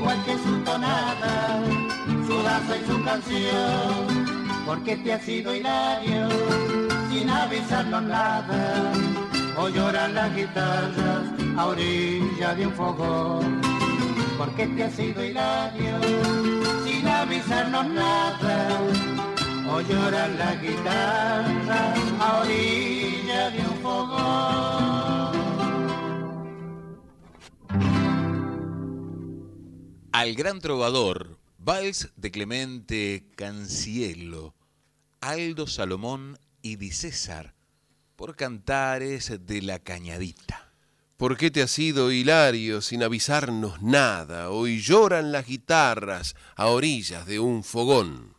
[0.01, 1.61] igual que su tonada,
[2.25, 4.25] su danza y su canción,
[4.65, 6.27] porque te ha sido hilario,
[7.11, 8.93] sin avisarnos nada,
[9.57, 11.23] o lloran las guitarras
[11.55, 13.61] a orilla de un fogón,
[14.39, 15.93] porque te ha sido hilario,
[16.83, 18.79] sin avisarnos nada,
[19.71, 25.20] o lloran las guitarras a orilla de un fogón.
[30.11, 34.53] Al gran trovador, vals de Clemente Cancielo,
[35.21, 37.53] Aldo Salomón y Di César,
[38.17, 40.69] por cantares de la cañadita.
[41.15, 44.49] ¿Por qué te has ido, Hilario, sin avisarnos nada?
[44.49, 48.35] Hoy lloran las guitarras a orillas de un fogón.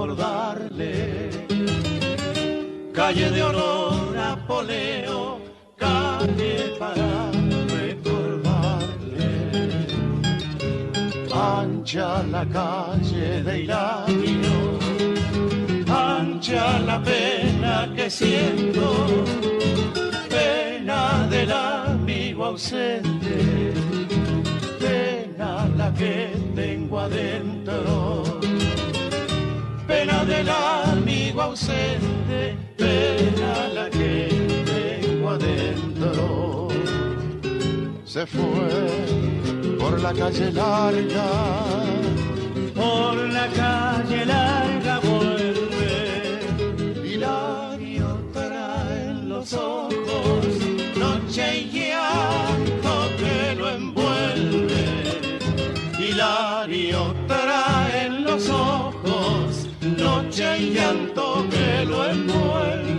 [0.00, 1.30] Recordarle.
[2.92, 5.40] Calle de honor a Poleo,
[5.76, 7.30] calle para
[7.68, 9.30] recordarle.
[11.32, 14.78] Ancha la calle de Hilario,
[15.88, 19.06] ancha la pena que siento,
[20.28, 23.72] pena del amigo ausente,
[24.78, 28.39] pena la que tengo adentro,
[30.30, 34.28] del amigo ausente, pena la que
[34.72, 36.68] tengo adentro.
[38.04, 38.70] Se fue
[39.78, 41.28] por la calle larga,
[42.74, 45.98] por la calle larga vuelve.
[47.04, 50.46] Hilario trae en los ojos
[50.96, 54.84] noche y llanto que lo envuelve.
[55.98, 58.89] Hilario trae en los ojos
[60.30, 62.89] noche y llanto que lo envuelve.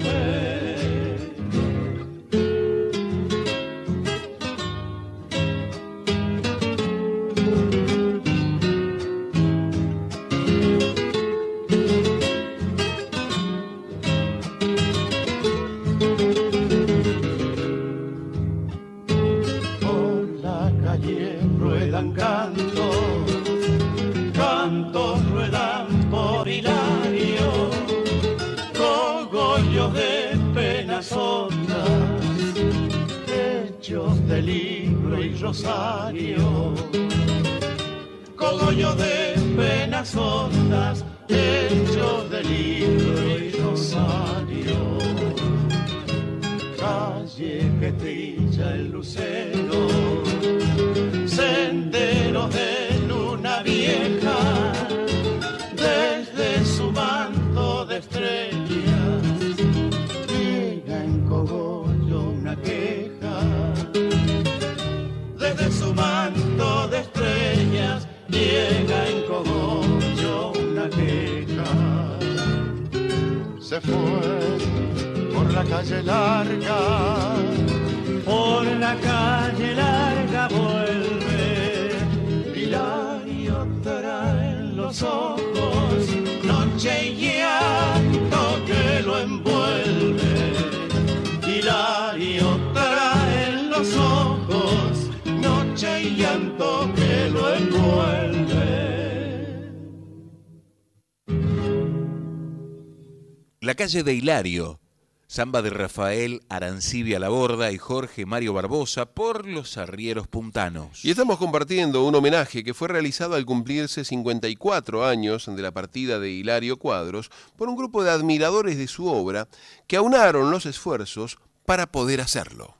[103.92, 104.80] De Hilario,
[105.28, 111.04] samba de Rafael Arancibia Laborda y Jorge Mario Barbosa por los arrieros puntanos.
[111.04, 116.20] Y estamos compartiendo un homenaje que fue realizado al cumplirse 54 años de la partida
[116.20, 119.50] de Hilario Cuadros por un grupo de admiradores de su obra
[119.88, 122.78] que aunaron los esfuerzos para poder hacerlo.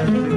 [0.00, 0.29] Cordial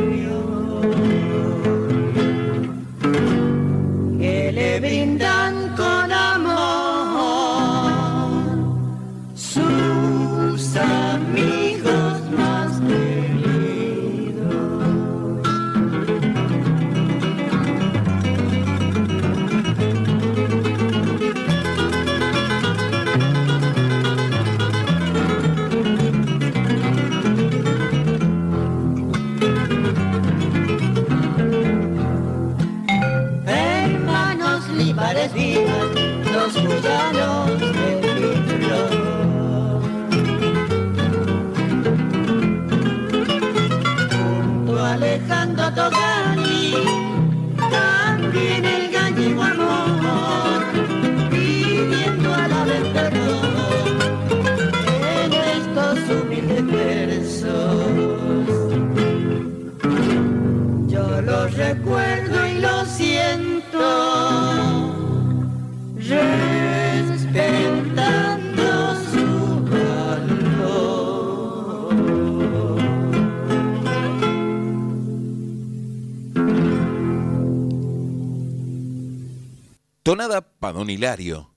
[80.74, 81.54] Padón Hilario,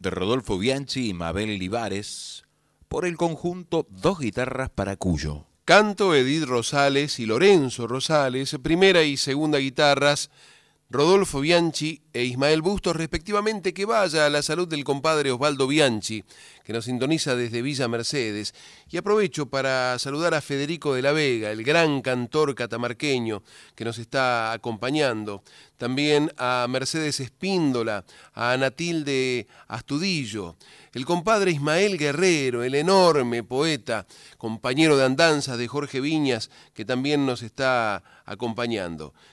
[0.00, 2.42] de Rodolfo Bianchi y Mabel Libares,
[2.88, 5.46] por el conjunto Dos Guitarras para Cuyo.
[5.64, 10.30] Canto Edith Rosales y Lorenzo Rosales, primera y segunda guitarras,
[10.88, 16.22] Rodolfo Bianchi e Ismael Bustos respectivamente, que vaya a la salud del compadre Osvaldo Bianchi,
[16.62, 18.54] que nos sintoniza desde Villa Mercedes.
[18.88, 23.42] Y aprovecho para saludar a Federico de la Vega, el gran cantor catamarqueño
[23.74, 25.42] que nos está acompañando.
[25.76, 30.56] También a Mercedes Espíndola, a Anatilde Astudillo,
[30.92, 34.06] el compadre Ismael Guerrero, el enorme poeta,
[34.38, 38.15] compañero de andanzas de Jorge Viñas, que también nos está acompañando.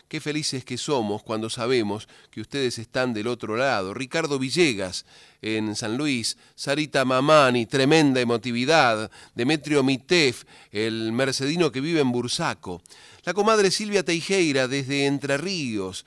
[0.07, 3.93] Qué felices que somos cuando sabemos que ustedes están del otro lado.
[3.93, 5.05] Ricardo Villegas
[5.41, 12.83] en San Luis, Sarita Mamani, tremenda emotividad, Demetrio Mitef, el mercedino que vive en Bursaco,
[13.23, 16.05] la comadre Silvia Teijeira desde Entre Ríos,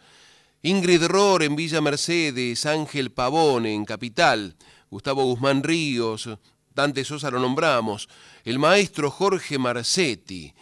[0.63, 4.55] Ingrid Rohr en Villa Mercedes, Ángel Pavone en Capital,
[4.91, 6.29] Gustavo Guzmán Ríos,
[6.73, 8.09] Dante Sosa lo nombramos,
[8.45, 10.55] el maestro Jorge Marcetti,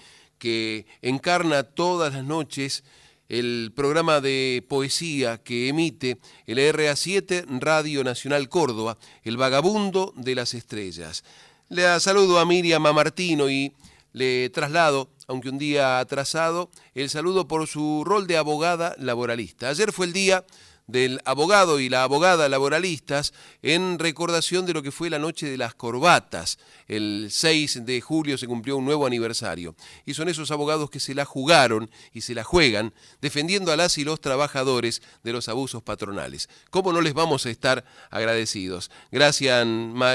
[0.45, 2.85] que encarna todas las noches
[3.31, 10.53] el programa de poesía que emite el RA7 Radio Nacional Córdoba, El Vagabundo de las
[10.53, 11.25] Estrellas.
[11.71, 13.73] Le saludo a Miriam Martino y
[14.13, 19.71] le traslado, aunque un día atrasado, el saludo por su rol de abogada laboralista.
[19.71, 20.45] Ayer fue el día
[20.87, 23.33] del abogado y la abogada laboralistas
[23.63, 26.59] en recordación de lo que fue la noche de las corbatas.
[26.89, 29.75] El 6 de julio se cumplió un nuevo aniversario.
[30.05, 33.97] Y son esos abogados que se la jugaron y se la juegan defendiendo a las
[33.99, 36.49] y los trabajadores de los abusos patronales.
[36.71, 38.91] ¿Cómo no les vamos a estar agradecidos?
[39.11, 40.15] Gracias, ma,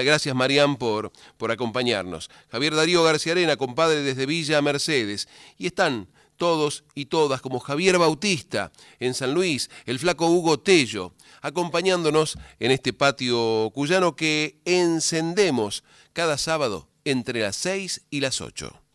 [0.77, 2.29] por, por acompañarnos.
[2.51, 5.27] Javier Darío García Arena, compadre desde Villa Mercedes.
[5.57, 6.07] Y están
[6.39, 12.71] todos y todas, como Javier Bautista en San Luis, el flaco Hugo Tello, acompañándonos en
[12.71, 15.83] este patio cuyano que encendemos
[16.13, 18.88] cada sábado entre las 6 y las 8.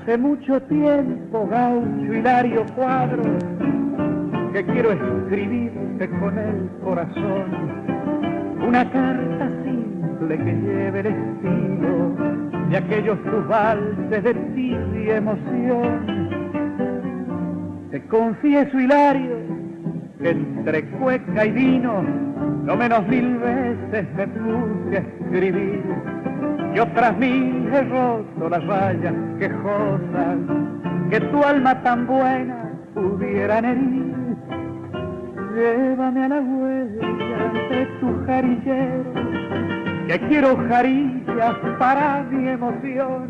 [0.00, 3.22] Hace mucho tiempo, gaucho Hilario Cuadro,
[4.52, 7.44] que quiero escribirte con el corazón
[8.66, 12.16] una carta simple que lleve el estilo
[12.70, 16.30] de aquellos tus valses de tibia emoción.
[17.90, 19.36] Te confieso, Hilario,
[20.20, 22.02] que entre cueca y vino,
[22.64, 25.82] no menos mil veces me puse a escribir
[26.74, 30.38] y otras mil he roto las rayas quejosas
[31.10, 34.36] que tu alma tan buena pudieran herir.
[35.54, 37.08] Llévame a la huella
[37.70, 39.12] de tu jarillero,
[40.06, 43.28] que quiero jarillas para mi emoción,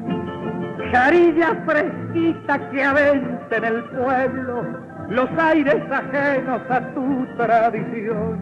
[0.92, 8.40] jarillas fresquitas que aventen el pueblo los aires ajenos a tu tradición.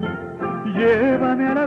[0.76, 1.66] Llévame a la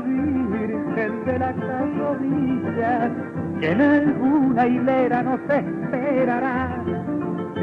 [0.93, 3.11] Virgen de la Carrodilla,
[3.59, 6.83] que en alguna hilera nos esperará.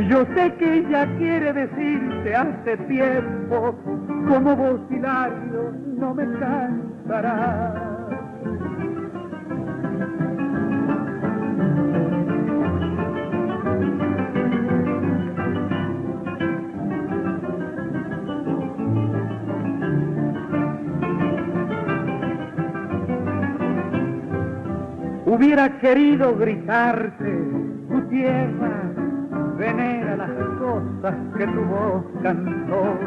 [0.09, 3.75] Yo sé que ella quiere decirte hace tiempo,
[4.29, 7.90] como vos, Hilario, no me cansará.
[25.31, 27.39] Hubiera querido gritarte,
[27.89, 28.83] tu tierra
[29.57, 32.99] venera las cosas que tu voz cantó.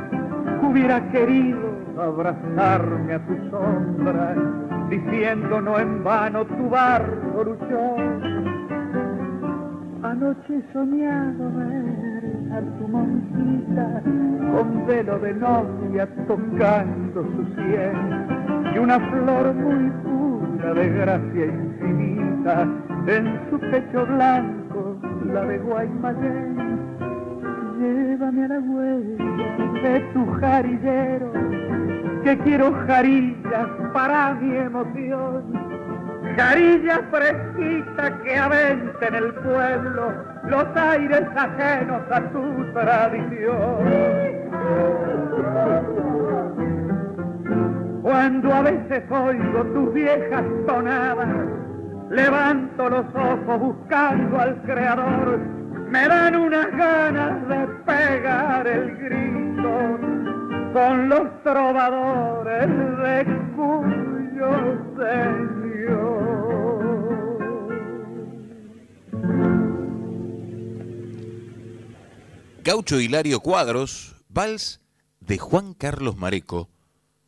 [0.66, 1.60] Hubiera querido
[2.00, 4.36] abrazarme a tu sombra,
[4.90, 7.98] diciendo no en vano tu barro luchó.
[10.02, 14.02] Anoche he soñado ver a tu monjita
[14.56, 20.24] con velo de novia tocando su sien y una flor muy pura
[20.72, 22.66] de gracia infinita
[23.08, 26.90] en su pecho blanco isla de Guaymallén.
[27.80, 29.26] Llévame a la huella
[29.84, 31.34] de tu jarillero,
[32.24, 35.44] que quiero jarillas para mi emoción.
[36.38, 40.14] Jarillas fresquitas que aventen el pueblo
[40.46, 44.24] los aires ajenos a tu tradición.
[48.04, 51.48] Cuando a veces oigo tus viejas tonadas,
[52.10, 55.40] levanto los ojos buscando al Creador,
[55.90, 60.00] me dan unas ganas de pegar el grito
[60.74, 63.26] con los trovadores de
[63.56, 64.52] cuyo
[64.98, 65.64] señor.
[72.66, 74.82] Gaucho Hilario Cuadros, vals
[75.22, 76.73] de Juan Carlos Mareco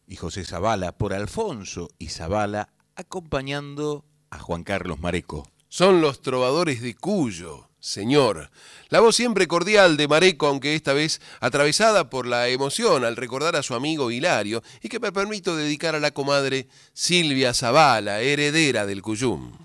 [0.07, 5.49] y José Zavala por Alfonso y Zavala acompañando a Juan Carlos Mareco.
[5.68, 8.49] Son los trovadores de Cuyo, señor.
[8.90, 13.56] La voz siempre cordial de Mareco, aunque esta vez atravesada por la emoción al recordar
[13.56, 18.86] a su amigo Hilario, y que me permito dedicar a la comadre Silvia Zavala, heredera
[18.86, 19.64] del Cuyum.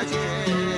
[0.00, 0.69] ayer.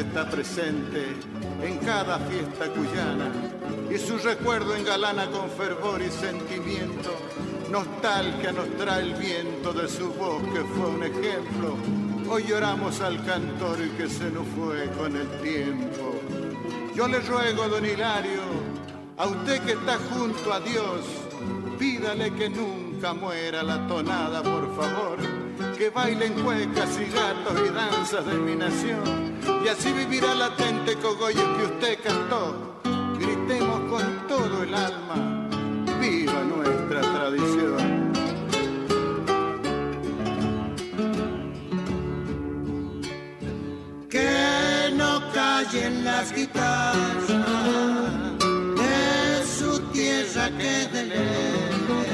[0.00, 1.16] Está presente
[1.62, 3.32] en cada fiesta cuyana
[3.90, 7.10] y su recuerdo engalana con fervor y sentimiento.
[7.70, 11.76] Nostalgia nos trae el viento de su voz que fue un ejemplo.
[12.30, 16.20] Hoy lloramos al cantor que se nos fue con el tiempo.
[16.94, 18.42] Yo le ruego, don Hilario,
[19.16, 21.00] a usted que está junto a Dios,
[21.78, 25.18] pídale que nunca muera la tonada, por favor.
[25.76, 29.27] Que bailen cuecas y gatos y danzas de mi nación.
[29.68, 32.80] Y así vivirá latente cogollo que usted cantó.
[33.18, 35.46] Gritemos con todo el alma,
[36.00, 38.08] viva nuestra tradición.
[44.08, 47.28] que no callen las guitarras
[48.80, 52.08] de su tierra que de ley.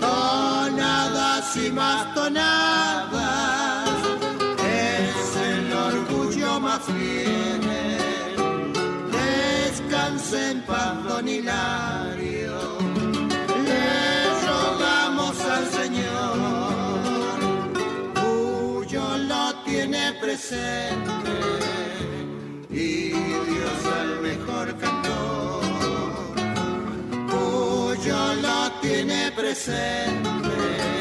[0.00, 3.27] Tonadas y más tonadas
[11.28, 12.58] Hilario.
[13.66, 17.38] Le rogamos al Señor
[18.14, 21.10] Cuyo lo tiene presente
[22.70, 25.62] y Dios al mejor cantor.
[27.30, 30.97] Cuyo lo tiene presente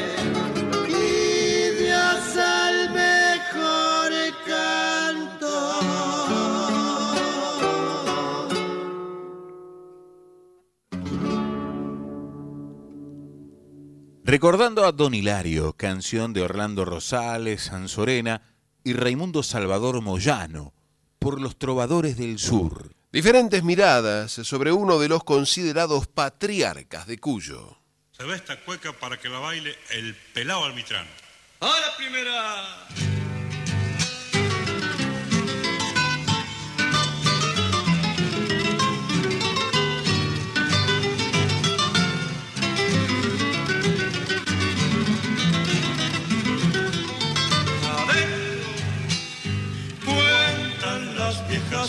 [14.28, 18.42] Recordando a Don Hilario, canción de Orlando Rosales, Sansorena
[18.84, 20.74] y Raimundo Salvador Moyano,
[21.18, 22.92] por los trovadores del sur.
[23.14, 27.78] Diferentes miradas sobre uno de los considerados patriarcas de Cuyo.
[28.12, 31.08] Se ve esta cueca para que la baile el pelado almitrán.
[31.62, 33.37] ¡A la primera!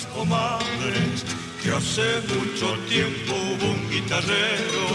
[0.06, 1.24] Comadres
[1.78, 4.86] Hace mucho tiempo hubo un guitarrero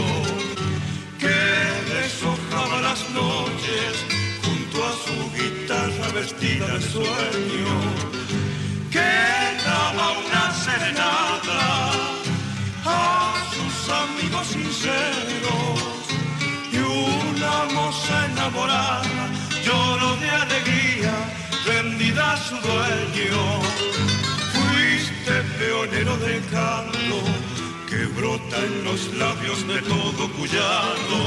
[1.17, 4.05] que deshojaba las noches
[4.43, 7.73] junto a su guitarra vestida de sueño,
[8.91, 9.11] que
[9.63, 11.91] daba una serenata
[12.85, 15.79] a sus amigos sinceros
[16.69, 19.29] y una moza enamorada
[19.63, 21.13] lloró de alegría
[21.65, 24.12] rendida a su dueño
[25.83, 27.17] peonero de canto
[27.89, 31.21] que brota en los labios de todo cuyano,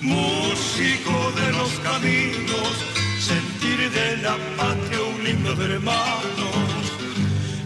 [0.00, 2.72] músico de los caminos,
[3.18, 6.82] sentir de la patria un himno de hermanos,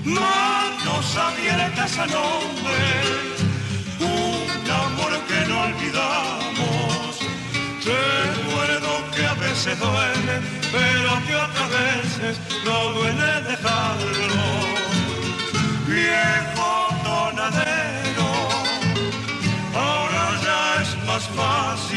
[0.04, 2.86] manos abiertas al hombre,
[4.00, 7.20] un amor que no olvidamos.
[7.84, 10.40] Recuerdo que a veces duele,
[10.72, 14.75] pero que otras veces no duele dejarlo
[16.06, 16.70] viejo
[17.04, 18.30] tonadero,
[19.74, 21.95] ahora ya es más fácil,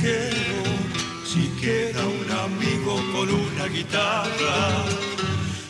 [0.00, 4.84] si queda un amigo con una guitarra.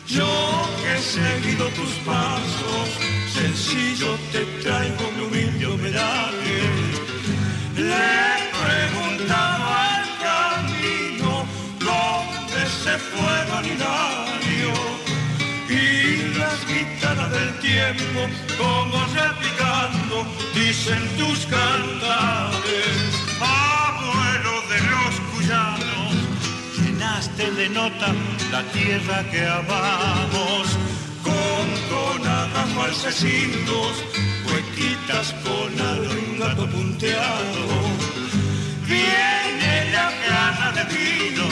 [0.07, 0.29] Yo
[0.83, 2.89] que he seguido tus pasos,
[3.33, 6.61] sencillo te traigo mi humilde homenaje.
[7.77, 11.47] Le he preguntado al camino
[11.79, 14.73] dónde se fue Don Hilario
[15.71, 18.21] y las guitarras del tiempo
[18.59, 23.08] como replicando dicen tus cantares
[26.77, 28.13] llenaste de nota
[28.53, 30.69] la tierra que amamos,
[31.23, 34.05] con tonadas falsecitos,
[34.47, 37.65] huequitas con algo y gato punteado.
[38.87, 41.49] Viene la gana de vino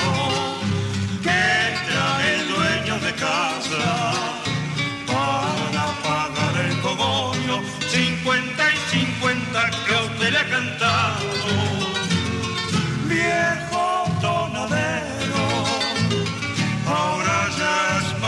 [1.23, 1.45] que
[1.89, 4.13] trae el dueño de casa
[5.07, 11.36] para pagar el cogollo, 50 y 50 que usted le ha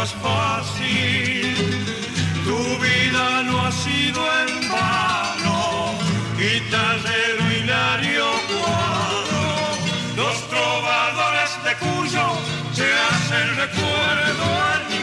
[0.09, 1.55] más fácil,
[2.44, 5.94] tu vida no ha sido en vano,
[6.36, 9.47] guitarrero Hilario Cuadro,
[10.16, 12.26] los trovadores de Cuyo
[12.72, 14.98] se hacen recuerdo al mi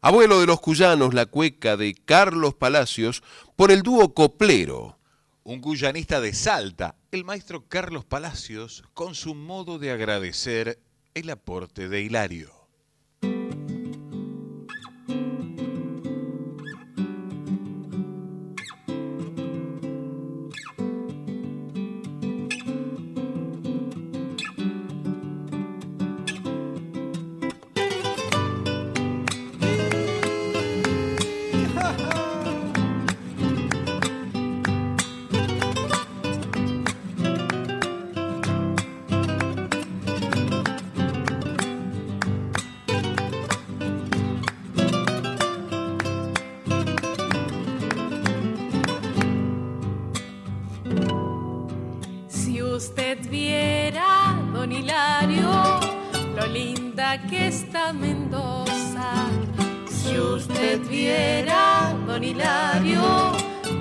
[0.00, 3.22] Abuelo de los cuyanos, la cueca de Carlos Palacios,
[3.56, 4.98] por el dúo Coplero.
[5.44, 10.80] Un cuyanista de Salta, el maestro Carlos Palacios, con su modo de agradecer
[11.14, 12.53] el aporte de Hilario.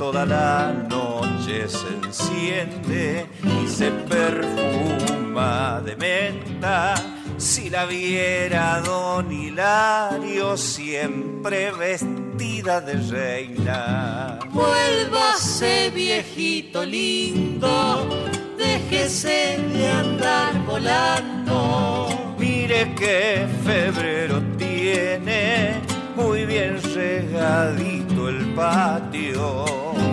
[0.00, 6.94] Toda la noche se enciende y se perfuma de menta.
[7.36, 14.38] Si la viera don Hilario siempre vestida de reina.
[14.48, 18.08] Vuélvase viejito lindo
[18.56, 22.08] déjese de andar volando.
[22.38, 25.89] Mire que febrero tiene
[26.20, 29.64] muy bien regadito el patio.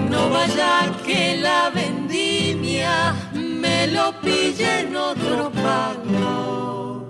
[0.10, 7.04] No vaya que la vendimia me lo pille en otro pago.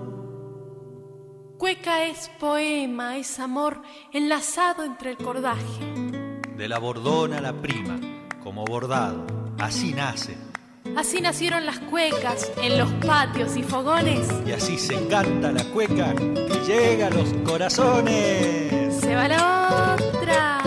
[1.58, 5.84] Cueca es poema, es amor enlazado entre el cordaje.
[6.56, 7.98] De la bordona a la prima,
[8.42, 9.26] como bordado,
[9.58, 10.36] así nace.
[10.96, 14.28] Así nacieron las cuecas en los patios y fogones.
[14.46, 18.77] Y así se canta la cueca que llega a los corazones.
[19.08, 20.60] Se va la otra.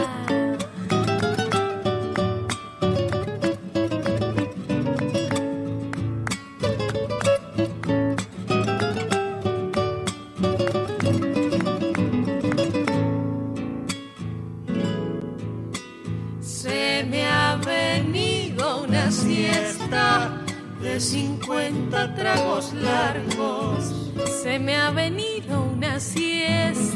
[16.42, 20.42] Se me ha venido una siesta
[20.82, 23.94] de 50 tragos largos.
[24.42, 26.91] Se me ha venido una siesta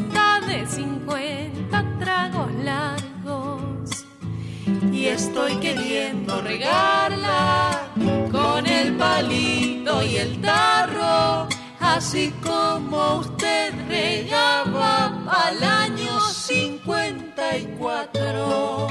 [0.48, 4.08] de 50 tragos largos.
[4.92, 7.88] Y estoy queriendo regarla
[8.32, 11.48] con el palito y el tarro,
[11.80, 18.88] así como usted regaba al año 54.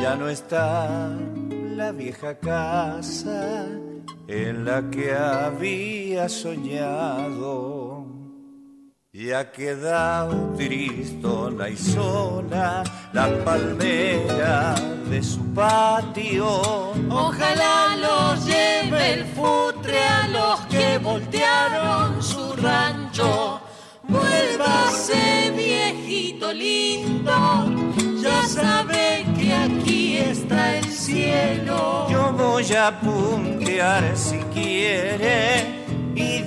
[0.00, 1.10] Ya no está
[1.74, 3.66] la vieja casa
[4.28, 8.15] en la que había soñado.
[9.18, 12.84] Y ha quedado tristona y sola
[13.14, 14.74] la palmera
[15.08, 16.92] de su patio.
[17.08, 23.58] Ojalá los lleve el futre a los que voltearon su rancho.
[24.02, 27.32] Vuélvase viejito lindo,
[28.22, 32.06] ya sabe que aquí está el cielo.
[32.10, 35.64] Yo voy a puntear si quiere
[36.14, 36.42] y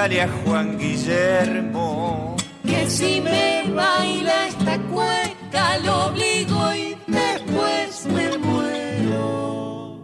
[0.00, 8.38] dígale a Juan Guillermo que si me baila esta cueca lo obligo y después me
[8.38, 9.98] muero.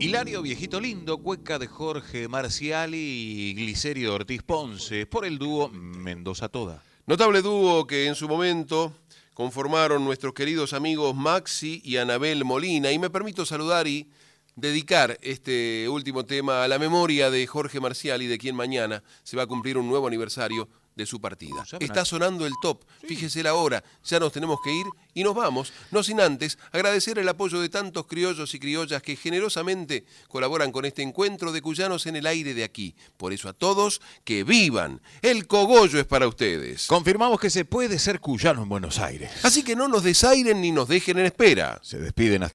[0.00, 6.48] Hilario Viejito Lindo, cueca de Jorge Marciali y Glicerio Ortiz Ponce, por el dúo Mendoza
[6.48, 6.82] Toda.
[7.06, 8.92] Notable dúo que en su momento
[9.32, 12.90] conformaron nuestros queridos amigos Maxi y Anabel Molina.
[12.90, 14.08] Y me permito saludar y
[14.58, 19.44] dedicar este último tema a la memoria de Jorge Marciali, de quien mañana se va
[19.44, 20.68] a cumplir un nuevo aniversario
[20.98, 21.64] de su partida.
[21.78, 25.72] Está sonando el top, fíjese la hora, ya nos tenemos que ir y nos vamos,
[25.92, 30.84] no sin antes agradecer el apoyo de tantos criollos y criollas que generosamente colaboran con
[30.84, 32.96] este encuentro de cuyanos en el aire de aquí.
[33.16, 35.00] Por eso a todos, que vivan.
[35.22, 36.88] El cogollo es para ustedes.
[36.88, 39.30] Confirmamos que se puede ser cuyano en Buenos Aires.
[39.44, 41.78] Así que no nos desairen ni nos dejen en espera.
[41.82, 42.46] Se despiden hasta